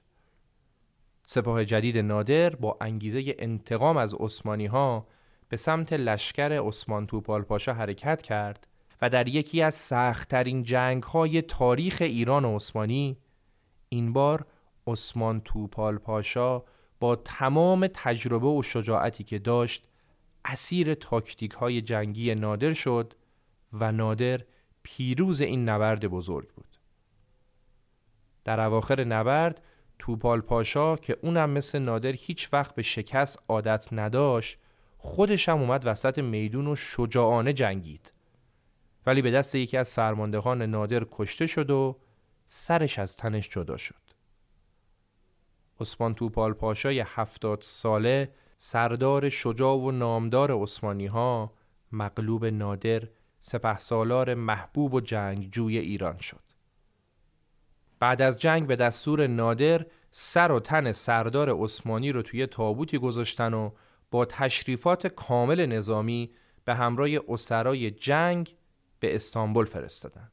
[1.25, 5.07] سپاه جدید نادر با انگیزه انتقام از عثمانی ها
[5.49, 8.67] به سمت لشکر عثمان توپال پاشا حرکت کرد
[9.01, 13.17] و در یکی از سختترین جنگ های تاریخ ایران و عثمانی
[13.89, 14.45] این بار
[14.87, 16.63] عثمان توپال پاشا
[17.03, 19.87] با تمام تجربه و شجاعتی که داشت
[20.45, 23.13] اسیر تاکتیک های جنگی نادر شد
[23.73, 24.41] و نادر
[24.83, 26.77] پیروز این نبرد بزرگ بود.
[28.43, 29.61] در اواخر نبرد
[29.99, 34.57] توپال پاشا که اونم مثل نادر هیچ وقت به شکست عادت نداشت
[34.97, 38.13] خودش هم اومد وسط میدون و شجاعانه جنگید.
[39.05, 41.99] ولی به دست یکی از فرماندهان نادر کشته شد و
[42.47, 44.02] سرش از تنش جدا شد.
[45.79, 51.53] عثمان توپال پاشای هفتاد ساله سردار شجاع و نامدار عثمانی ها
[51.91, 53.07] مغلوب نادر
[53.39, 56.43] سپه سالار محبوب و جنگجوی ایران شد
[57.99, 63.53] بعد از جنگ به دستور نادر سر و تن سردار عثمانی رو توی تابوتی گذاشتن
[63.53, 63.71] و
[64.11, 66.31] با تشریفات کامل نظامی
[66.65, 68.55] به همراه اسرای جنگ
[68.99, 70.31] به استانبول فرستادن.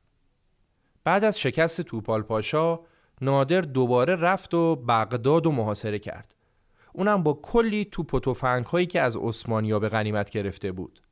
[1.04, 2.80] بعد از شکست توپال پاشا
[3.20, 6.34] نادر دوباره رفت و بغداد و محاصره کرد.
[6.92, 11.02] اونم با کلی توپ و هایی که از عثمانیا به غنیمت گرفته بود.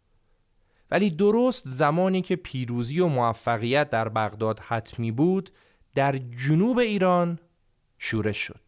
[0.90, 5.50] ولی درست زمانی که پیروزی و موفقیت در بغداد حتمی بود
[5.94, 7.38] در جنوب ایران
[7.98, 8.60] شورش شد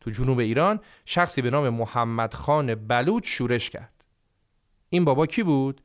[0.00, 4.04] تو جنوب ایران شخصی به نام محمد خان بلوچ شورش کرد
[4.88, 5.82] این بابا کی بود؟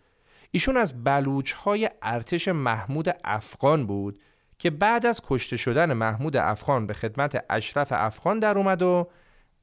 [0.51, 4.19] ایشون از بلوچ های ارتش محمود افغان بود
[4.59, 9.09] که بعد از کشته شدن محمود افغان به خدمت اشرف افغان در اومد و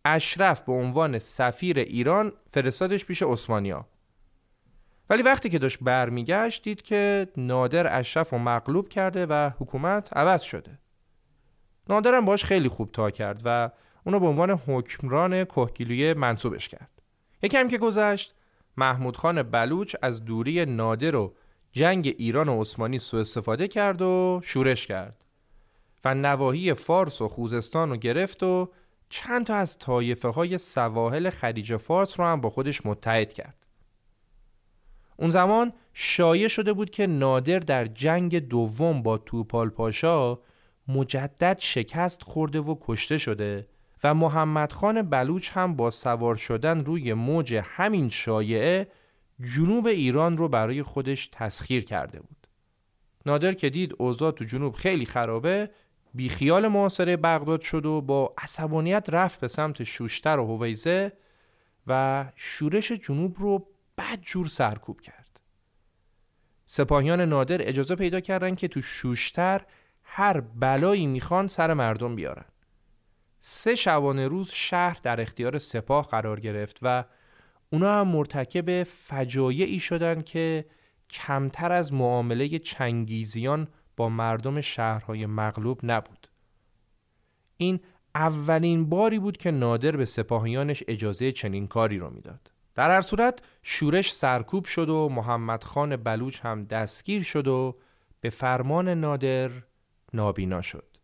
[0.04, 3.86] اشرف به عنوان سفیر ایران فرستادش پیش عثمانیا.
[5.10, 10.42] ولی وقتی که داشت برمیگشت دید که نادر اشرف رو مغلوب کرده و حکومت عوض
[10.42, 10.78] شده.
[11.88, 13.70] نادرم باش خیلی خوب تا کرد و
[14.06, 16.90] اونو به عنوان حکمران کهگیلویه منصوبش کرد.
[17.42, 18.34] یکم که گذشت
[18.76, 21.34] محمود خان بلوچ از دوری نادر و
[21.76, 25.24] جنگ ایران و عثمانی سوء استفاده کرد و شورش کرد
[26.04, 28.70] و نواحی فارس و خوزستان رو گرفت و
[29.08, 33.54] چند تا از طایفه های سواحل خلیج فارس رو هم با خودش متحد کرد.
[35.16, 40.38] اون زمان شایع شده بود که نادر در جنگ دوم با توپال پاشا
[40.88, 43.68] مجدد شکست خورده و کشته شده
[44.04, 48.88] و محمد خان بلوچ هم با سوار شدن روی موج همین شایعه
[49.40, 52.46] جنوب ایران رو برای خودش تسخیر کرده بود.
[53.26, 55.70] نادر که دید اوضاع تو جنوب خیلی خرابه
[56.14, 61.12] بیخیال محاصره بغداد شد و با عصبانیت رفت به سمت شوشتر و هویزه
[61.86, 63.68] و شورش جنوب رو
[63.98, 65.40] بد جور سرکوب کرد.
[66.66, 69.60] سپاهیان نادر اجازه پیدا کردن که تو شوشتر
[70.04, 72.44] هر بلایی می‌خوان سر مردم بیارن.
[73.40, 77.04] سه شبانه روز شهر در اختیار سپاه قرار گرفت و
[77.74, 80.64] اونا هم مرتکب فجایعی شدن که
[81.10, 86.28] کمتر از معامله چنگیزیان با مردم شهرهای مغلوب نبود.
[87.56, 87.80] این
[88.14, 92.50] اولین باری بود که نادر به سپاهیانش اجازه چنین کاری رو می‌داد.
[92.74, 97.76] در هر صورت شورش سرکوب شد و محمد خان بلوچ هم دستگیر شد و
[98.20, 99.50] به فرمان نادر
[100.12, 100.96] نابینا شد.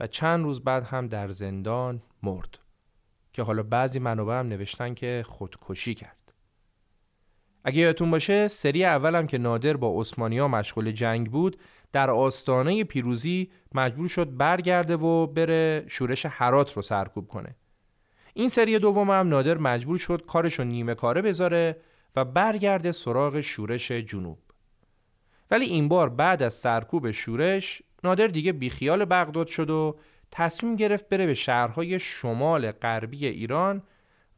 [0.00, 2.61] و چند روز بعد هم در زندان مرد
[3.32, 6.16] که حالا بعضی منابع هم نوشتن که خودکشی کرد.
[7.64, 11.56] اگه یادتون باشه سری اولم که نادر با عثمانیا مشغول جنگ بود
[11.92, 17.56] در آستانه پیروزی مجبور شد برگرده و بره شورش حرات رو سرکوب کنه.
[18.34, 21.76] این سری دوم هم نادر مجبور شد کارش رو نیمه کاره بذاره
[22.16, 24.38] و برگرده سراغ شورش جنوب.
[25.50, 29.96] ولی این بار بعد از سرکوب شورش نادر دیگه بیخیال بغداد شد و
[30.32, 33.82] تصمیم گرفت بره به شهرهای شمال غربی ایران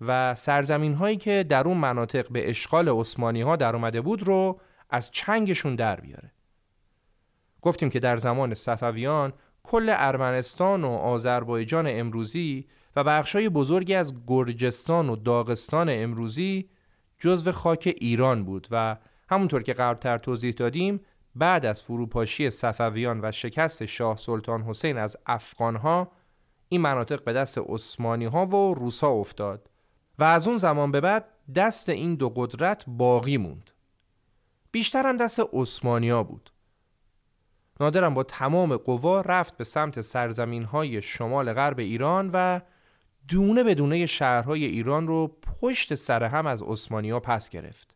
[0.01, 4.61] و سرزمین هایی که در اون مناطق به اشغال عثمانی ها در اومده بود رو
[4.91, 6.33] از چنگشون در بیاره.
[7.63, 9.33] گفتیم که در زمان صفویان
[9.63, 12.67] کل ارمنستان و آذربایجان امروزی
[12.97, 16.69] و بخشای بزرگی از گرجستان و داغستان امروزی
[17.19, 18.97] جزو خاک ایران بود و
[19.29, 21.01] همونطور که قبلتر توضیح دادیم
[21.37, 26.13] بعد از فروپاشی صفویان و شکست شاه سلطان حسین از افغانها
[26.69, 29.71] این مناطق به دست عثمانی ها و روسا افتاد
[30.19, 31.25] و از اون زمان به بعد
[31.55, 33.71] دست این دو قدرت باقی موند.
[34.73, 35.41] بیشتر هم دست
[35.85, 36.51] ها بود.
[37.81, 42.61] نادرم با تمام قوا رفت به سمت سرزمین های شمال غرب ایران و
[43.29, 47.94] دونه به دونه شهرهای ایران رو پشت سر هم از ها پس گرفت.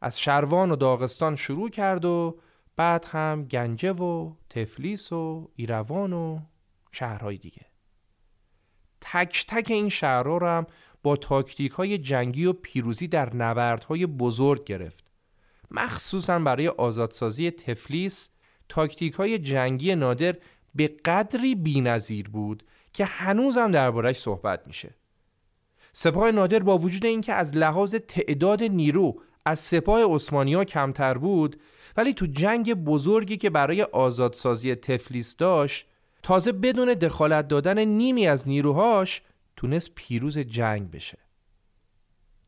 [0.00, 2.38] از شروان و داغستان شروع کرد و
[2.76, 6.40] بعد هم گنجه و تفلیس و ایروان و
[6.92, 7.66] شهرهای دیگه.
[9.00, 10.66] تک تک این شهرها رو هم
[11.02, 15.04] با تاکتیک های جنگی و پیروزی در نبردهای بزرگ گرفت.
[15.70, 18.28] مخصوصا برای آزادسازی تفلیس
[18.68, 20.36] تاکتیک های جنگی نادر
[20.74, 24.94] به قدری بینظیر بود که هنوزم دربارش صحبت میشه.
[25.92, 31.60] سپاه نادر با وجود اینکه از لحاظ تعداد نیرو از سپاه عثمانی کمتر بود
[31.96, 35.86] ولی تو جنگ بزرگی که برای آزادسازی تفلیس داشت
[36.22, 39.22] تازه بدون دخالت دادن نیمی از نیروهاش
[39.56, 41.18] تونست پیروز جنگ بشه.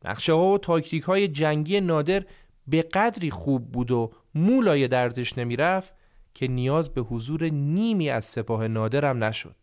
[0.05, 2.25] نقشه ها و تاکتیک های جنگی نادر
[2.67, 5.93] به قدری خوب بود و مولای دردش نمی‌رفت
[6.33, 9.55] که نیاز به حضور نیمی از سپاه نادرم نشد.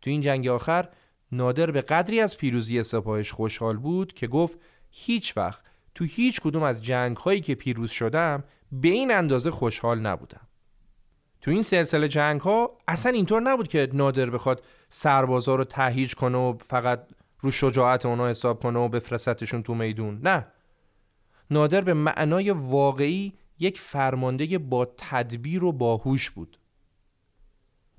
[0.00, 0.88] تو این جنگ آخر
[1.32, 4.58] نادر به قدری از پیروزی سپاهش خوشحال بود که گفت
[4.90, 10.00] هیچ وقت تو هیچ کدوم از جنگ هایی که پیروز شدم به این اندازه خوشحال
[10.00, 10.48] نبودم.
[11.40, 16.38] تو این سلسله جنگ ها اصلا اینطور نبود که نادر بخواد سربازا رو تهیج کنه
[16.38, 17.06] و فقط
[17.40, 20.20] رو شجاعت اونا حساب کنه و بفرستشون تو میدون.
[20.22, 20.46] نه.
[21.50, 26.58] نادر به معنای واقعی یک فرمانده با تدبیر و باهوش بود.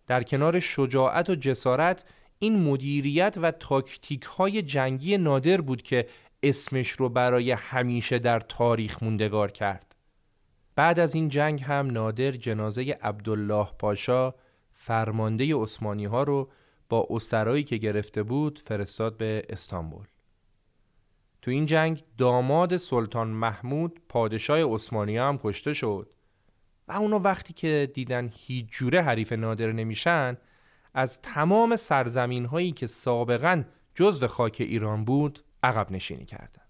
[0.07, 2.05] در کنار شجاعت و جسارت
[2.39, 6.07] این مدیریت و تاکتیک های جنگی نادر بود که
[6.43, 9.95] اسمش رو برای همیشه در تاریخ موندگار کرد.
[10.75, 14.33] بعد از این جنگ هم نادر جنازه عبدالله پاشا
[14.71, 16.49] فرمانده عثمانی ها رو
[16.89, 20.05] با اسرایی که گرفته بود فرستاد به استانبول.
[21.41, 26.13] تو این جنگ داماد سلطان محمود پادشاه عثمانی هم کشته شد
[26.87, 30.37] و اونا وقتی که دیدن هیچ جوره حریف نادر نمیشن
[30.93, 33.63] از تمام سرزمین هایی که سابقا
[33.95, 36.64] جزو خاک ایران بود عقب نشینی کردن.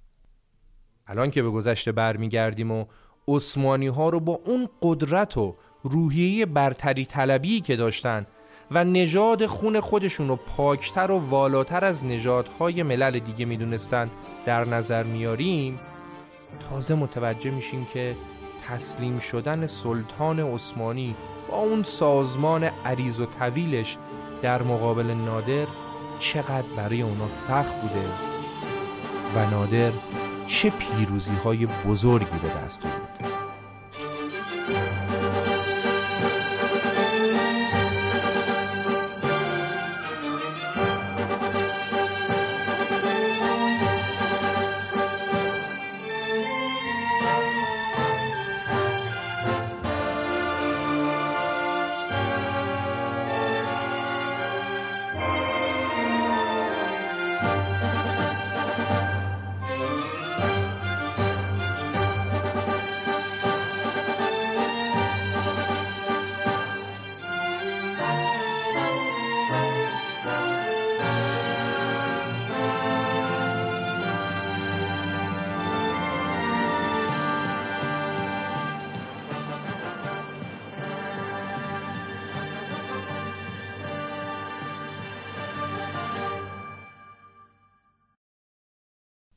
[1.07, 2.85] الان که به گذشته برمیگردیم و
[3.27, 8.25] عثمانی ها رو با اون قدرت و روحیه برتری طلبی که داشتن
[8.71, 14.09] و نژاد خون خودشون رو پاکتر و والاتر از نژادهای ملل دیگه می‌دونستن
[14.45, 15.79] در نظر میاریم
[16.69, 18.15] تازه متوجه میشیم که
[18.67, 21.15] تسلیم شدن سلطان عثمانی
[21.49, 23.97] با اون سازمان عریض و طویلش
[24.41, 25.67] در مقابل نادر
[26.19, 28.09] چقدر برای اونا سخت بوده؟
[29.35, 29.91] و نادر
[30.47, 33.02] چه پیروزی های بزرگی به دست آورده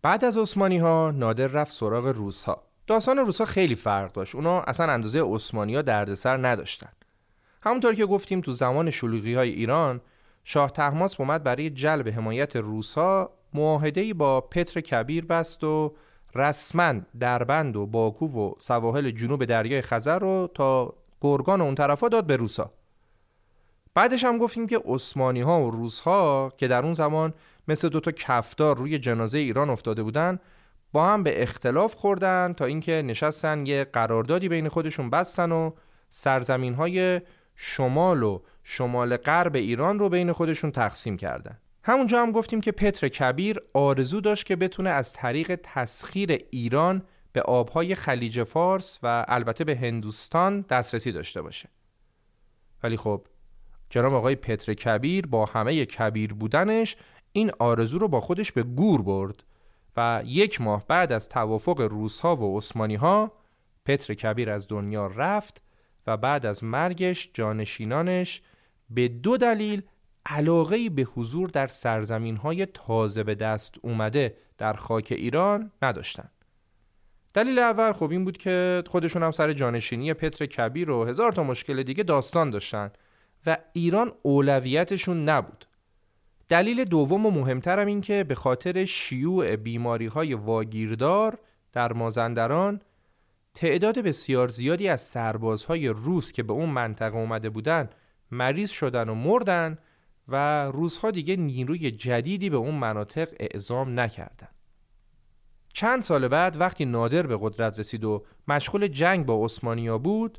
[0.07, 4.35] بعد از عثمانی ها نادر رفت سراغ روس ها داستان روس ها خیلی فرق داشت.
[4.35, 6.89] اونا اصلا اندازه عثمانی ها دردسر نداشتن.
[7.63, 10.01] همونطور که گفتیم تو زمان شلوغی های ایران
[10.45, 15.95] شاه تحماس اومد برای جلب حمایت روس ها معاهده با پتر کبیر بست و
[16.35, 22.27] رسما دربند و باکو و سواحل جنوب دریای خزر رو تا گرگان اون طرفا داد
[22.27, 22.71] به روسا
[23.95, 27.35] بعدش هم گفتیم که عثمانی ها و روس ها که در اون زمان
[27.69, 30.39] مثل دوتا کفدار روی جنازه ایران افتاده بودن
[30.93, 35.71] با هم به اختلاف خوردن تا اینکه نشستن یه قراردادی بین خودشون بستن و
[36.09, 37.21] سرزمین های
[37.57, 41.59] شمال و شمال غرب ایران رو بین خودشون تقسیم کردن.
[41.83, 47.03] همونجا هم گفتیم که پتر کبیر آرزو داشت که بتونه از طریق تسخیر ایران
[47.33, 51.69] به آبهای خلیج فارس و البته به هندوستان دسترسی داشته باشه.
[52.83, 53.27] ولی خب
[53.91, 56.97] جناب آقای پتر کبیر با همه کبیر بودنش
[57.37, 59.43] این آرزو رو با خودش به گور برد
[59.97, 63.33] و یک ماه بعد از توافق روسها و عثمانیها
[63.85, 65.63] پتر کبیر از دنیا رفت
[66.07, 68.43] و بعد از مرگش جانشینانش
[68.91, 69.83] به دو دلیل
[70.27, 76.31] علاقه به حضور در سرزمین های تازه به دست اومده در خاک ایران نداشتند.
[77.35, 81.43] دلیل اول خب این بود که خودشون هم سر جانشینی پتر کبیر و هزار تا
[81.43, 82.91] مشکل دیگه داستان داشتن
[83.47, 85.66] و ایران اولویتشون نبود.
[86.49, 91.39] دلیل دوم و مهمترم این که به خاطر شیوع بیماری های واگیردار
[91.73, 92.81] در مازندران
[93.55, 97.89] تعداد بسیار زیادی از سربازهای روس که به اون منطقه اومده بودن
[98.31, 99.79] مریض شدن و مردن
[100.29, 104.49] و روزها دیگه نیروی جدیدی به اون مناطق اعزام نکردن.
[105.73, 110.39] چند سال بعد وقتی نادر به قدرت رسید و مشغول جنگ با عثمانیا بود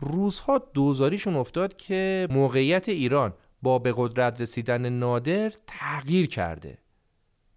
[0.00, 3.34] روزها دوزاریشون افتاد که موقعیت ایران
[3.64, 6.78] با به قدرت رسیدن نادر تغییر کرده.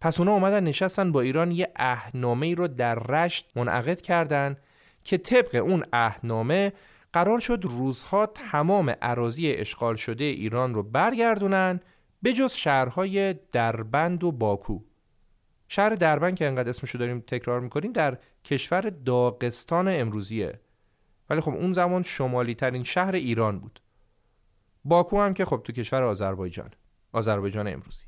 [0.01, 4.57] پس اونا اومدن نشستن با ایران یه اهنامه ای رو در رشت منعقد کردن
[5.03, 6.73] که طبق اون اهنامه
[7.13, 11.79] قرار شد روزها تمام عراضی اشغال شده ایران رو برگردونن
[12.21, 14.79] به جز شهرهای دربند و باکو.
[15.67, 20.59] شهر دربند که انقدر اسمشو داریم تکرار می‌کنیم در کشور داغستان امروزیه.
[21.29, 23.81] ولی خب اون زمان شمالی ترین شهر ایران بود.
[24.87, 26.69] باکو هم که خب تو کشور آذربایجان
[27.11, 28.05] آذربایجان امروزی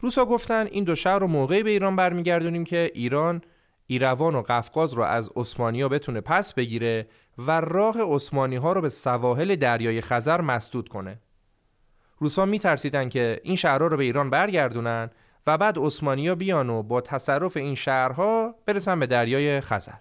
[0.00, 3.42] روسا گفتن این دو شهر رو موقعی به ایران برمیگردونیم که ایران
[3.86, 7.08] ایروان و قفقاز رو از عثمانیا بتونه پس بگیره
[7.38, 11.20] و راه عثمانی ها رو به سواحل دریای خزر مسدود کنه.
[12.18, 15.10] روسا میترسیدن که این شهرها رو به ایران برگردونن
[15.46, 20.00] و بعد عثمانیا بیان و با تصرف این شهرها برسن به دریای خزر.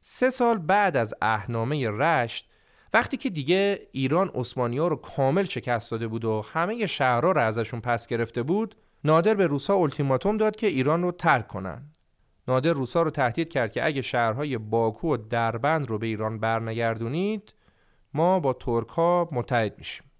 [0.00, 2.50] سه سال بعد از اهنامه رشت
[2.94, 7.80] وقتی که دیگه ایران عثمانیا رو کامل شکست داده بود و همه شهرها رو ازشون
[7.80, 11.82] پس گرفته بود نادر به روسا التیماتوم داد که ایران رو ترک کنن.
[12.48, 17.54] نادر روسا رو تهدید کرد که اگه شهرهای باکو و دربند رو به ایران برنگردونید
[18.14, 20.10] ما با ترک ها متحد میشیم.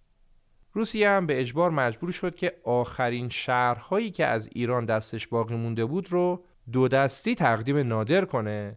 [0.72, 5.84] روسیه هم به اجبار مجبور شد که آخرین شهرهایی که از ایران دستش باقی مونده
[5.84, 8.76] بود رو دو دستی تقدیم نادر کنه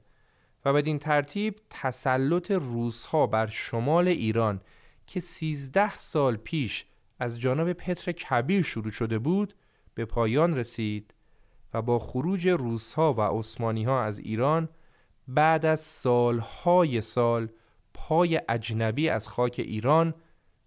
[0.67, 4.61] و بدین ترتیب تسلط روسها بر شمال ایران
[5.05, 6.85] که 13 سال پیش
[7.19, 9.53] از جانب پتر کبیر شروع شده بود
[9.93, 11.13] به پایان رسید
[11.73, 14.69] و با خروج روسها و عثمانی ها از ایران
[15.27, 17.49] بعد از سالهای سال
[17.93, 20.13] پای اجنبی از خاک ایران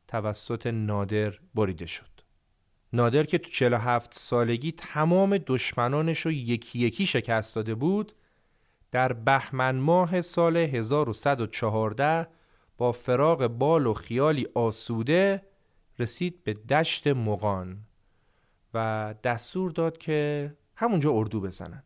[0.09, 2.11] توسط نادر بریده شد.
[2.93, 8.13] نادر که تو 47 سالگی تمام دشمنانش رو یکی یکی شکست داده بود
[8.93, 12.29] در بهمن ماه سال 1114
[12.79, 15.43] با فراغ بال و خیالی آسوده
[15.99, 17.79] رسید به دشت مقان
[18.75, 21.83] و دستور داد که همونجا اردو بزنن.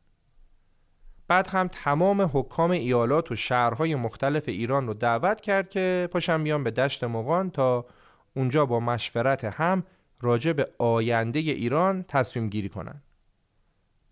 [1.28, 6.64] بعد هم تمام حکام ایالات و شهرهای مختلف ایران رو دعوت کرد که پاشن بیان
[6.64, 7.86] به دشت مقان تا
[8.36, 9.85] اونجا با مشورت هم
[10.20, 13.02] راجع به آینده ایران تصمیم گیری کنن.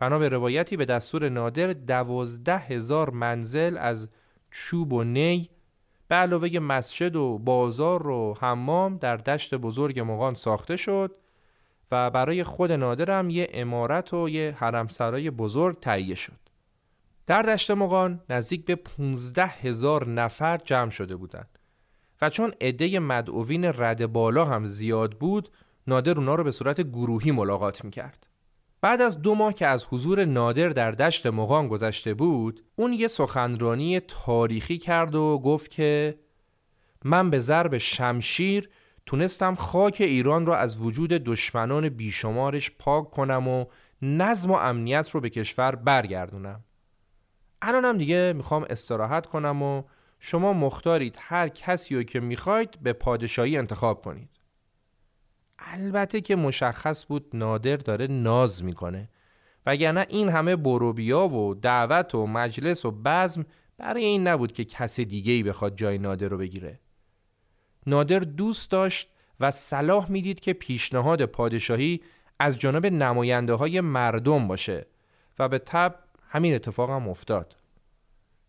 [0.03, 4.09] بنا به روایتی به دستور نادر دوازده هزار منزل از
[4.51, 5.51] چوب و نی
[6.09, 11.15] به علاوه مسجد و بازار و حمام در دشت بزرگ مغان ساخته شد
[11.91, 16.39] و برای خود نادر هم یه امارت و یه حرمسرای بزرگ تهیه شد.
[17.27, 21.59] در دشت مغان نزدیک به 15 هزار نفر جمع شده بودند
[22.23, 25.49] و چون عده مدعوین رد بالا هم زیاد بود
[25.87, 28.32] نادر اونا رو به صورت گروهی ملاقات می‌کرد.
[28.83, 33.09] بعد از دو ماه که از حضور نادر در دشت مغان گذشته بود اون یه
[33.09, 36.19] سخنرانی تاریخی کرد و گفت که
[37.05, 38.71] من به ضرب شمشیر
[39.07, 43.65] تونستم خاک ایران را از وجود دشمنان بیشمارش پاک کنم و
[44.03, 46.65] نظم و امنیت رو به کشور برگردونم.
[47.63, 49.83] الانم دیگه می‌خوام استراحت کنم و
[50.21, 54.32] شما مختارید هر کسی رو که می‌خواید به پادشاهی انتخاب کنید.
[55.65, 59.09] البته که مشخص بود نادر داره ناز می‌کنه.
[59.67, 63.47] وگرنه این همه بروبیا و دعوت و مجلس و بزم
[63.79, 66.81] برای این نبود که کس دیگه ای بخواد جای نادر رو بگیره.
[67.87, 69.09] نادر دوست داشت
[69.41, 72.01] و صلاح می‌دید که پیشنهاد پادشاهی
[72.39, 74.87] از جانب نماینده های مردم باشه
[75.39, 75.95] و به تب
[76.29, 77.57] همین اتفاق هم افتاد.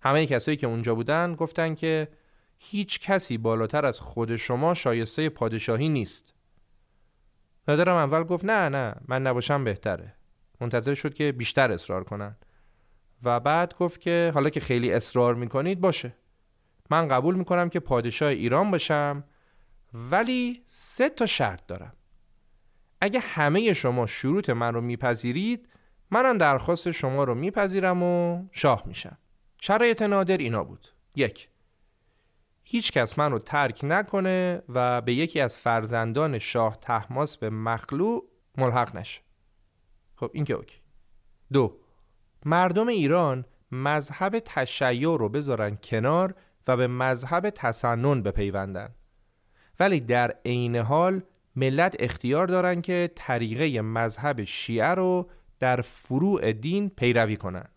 [0.02, 2.08] همه کسایی که اونجا بودن گفتن که
[2.58, 6.33] هیچ کسی بالاتر از خود شما شایسته پادشاهی نیست.
[7.68, 10.14] نادرم اول گفت نه نه من نباشم بهتره.
[10.62, 12.36] منتظر شد که بیشتر اصرار کنن.
[13.24, 16.16] و بعد گفت که حالا که خیلی اصرار می‌کنید باشه.
[16.90, 19.24] من قبول می‌کنم که پادشاه ایران باشم
[19.94, 21.94] ولی سه تا شرط دارم.
[23.02, 25.70] اگه همه شما شروط من رو میپذیرید
[26.12, 29.18] منم درخواست شما رو میپذیرم و شاه میشم.
[29.62, 30.88] شرایط نادر اینا بود.
[31.16, 31.50] یک.
[32.64, 38.24] هیچ کس من رو ترک نکنه و به یکی از فرزندان شاه تحماس به مخلوع
[38.58, 39.22] ملحق نشه.
[40.16, 40.78] خب این که اوکی.
[41.54, 41.78] دو
[42.46, 46.36] مردم ایران مذهب تشیع رو بذارن کنار
[46.68, 48.90] و به مذهب تسنن بپیوندن.
[49.80, 51.22] ولی در عین حال
[51.56, 55.30] ملت اختیار دارن که طریقه مذهب شیعه رو
[55.60, 57.68] در فروع دین پیروی کنن.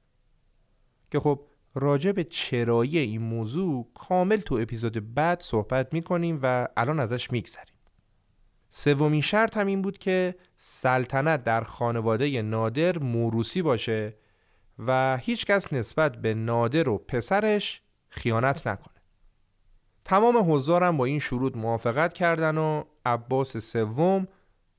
[1.10, 1.46] که خب
[1.78, 7.74] راجع به چرایی این موضوع کامل تو اپیزود بعد صحبت می‌کنیم و الان ازش میگذریم.
[8.68, 14.16] سومین شرط هم این بود که سلطنت در خانواده نادر موروسی باشه
[14.78, 18.94] و هیچکس نسبت به نادر و پسرش خیانت نکنه.
[20.04, 24.28] تمام حضارم با این شروط موافقت کردن و عباس سوم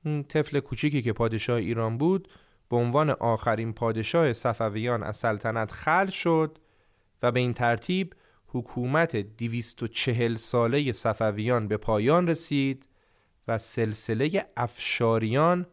[0.06, 2.28] اون طفل کوچیکی که پادشاه ایران بود
[2.70, 6.58] به عنوان آخرین پادشاه صفویان از سلطنت خلع شد
[7.22, 8.16] و به این ترتیب
[8.48, 12.86] حکومت 240 ساله صفویان به پایان رسید
[13.48, 15.66] و سلسله افشاریان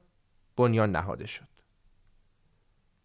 [0.56, 1.48] بنیان نهاده شد.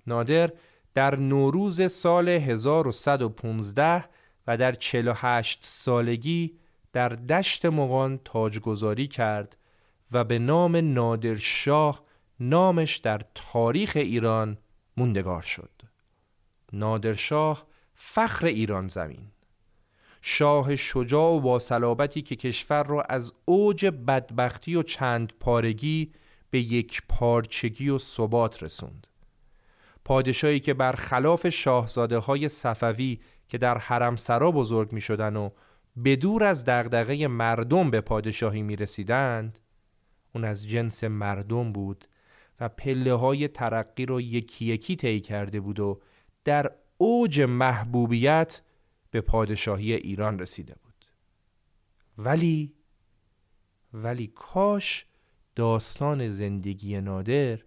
[0.08, 0.54] نادر
[0.94, 4.06] در نوروز سال 1115
[4.48, 6.58] و در 48 سالگی
[6.94, 9.58] در دشت مغان تاجگذاری کرد
[10.12, 12.04] و به نام نادرشاه
[12.40, 14.58] نامش در تاریخ ایران
[14.98, 15.72] موندگار شد.
[16.74, 17.68] نادرشاه
[18.02, 19.28] فخر ایران زمین.
[20.22, 26.12] شاه شجاع و با صلابتی که کشور را از اوج بدبختی و چند پارگی
[26.50, 29.08] به یک پارچگی و ثبات رسوند.
[30.06, 35.50] پادشاهی که برخلاف شاهزاده های صفوی که در حرم سرا بزرگ می شدن و
[36.06, 39.60] بدور از دغدغه مردم به پادشاهی می رسیدند
[40.36, 42.06] اون از جنس مردم بود
[42.60, 46.02] و پله های ترقی رو یکی یکی طی کرده بود و
[46.44, 46.72] در
[47.02, 48.62] اوج محبوبیت
[49.12, 51.06] به پادشاهی ایران رسیده بود
[52.18, 52.74] ولی
[53.94, 55.06] ولی کاش
[55.56, 57.60] داستان زندگی نادر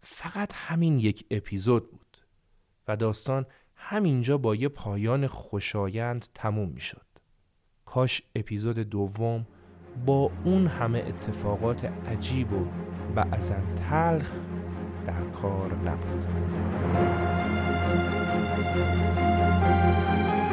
[0.00, 2.18] فقط همین یک اپیزود بود
[2.88, 3.46] و داستان
[3.76, 7.06] همینجا با یه پایان خوشایند تموم می شد.
[7.84, 9.46] کاش اپیزود دوم
[10.06, 12.66] با اون همه اتفاقات عجیب و
[13.14, 14.32] بعضا تلخ
[15.06, 16.24] در کار نبود.
[17.86, 18.08] Thank
[20.38, 20.43] you.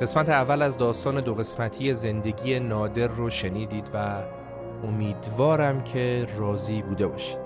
[0.00, 4.22] قسمت اول از داستان دو قسمتی زندگی نادر رو شنیدید و
[4.84, 7.38] امیدوارم که راضی بوده باشید.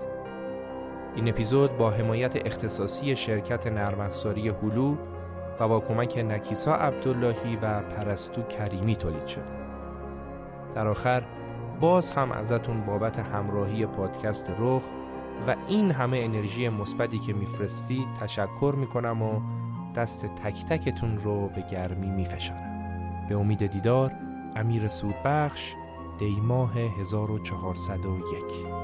[1.17, 4.97] این اپیزود با حمایت اختصاصی شرکت نرم افزاری هلو
[5.61, 9.45] و با کمک نکیسا عبداللهی و پرستو کریمی تولید شده.
[10.75, 11.23] در آخر
[11.81, 14.83] باز هم ازتون بابت همراهی پادکست رخ
[15.47, 19.41] و این همه انرژی مثبتی که میفرستید تشکر می‌کنم و
[19.95, 23.27] دست تک تکتون رو به گرمی میفشارم.
[23.29, 24.13] به امید دیدار
[24.57, 25.75] امیر سودبخش
[26.19, 28.84] دیماه 1401「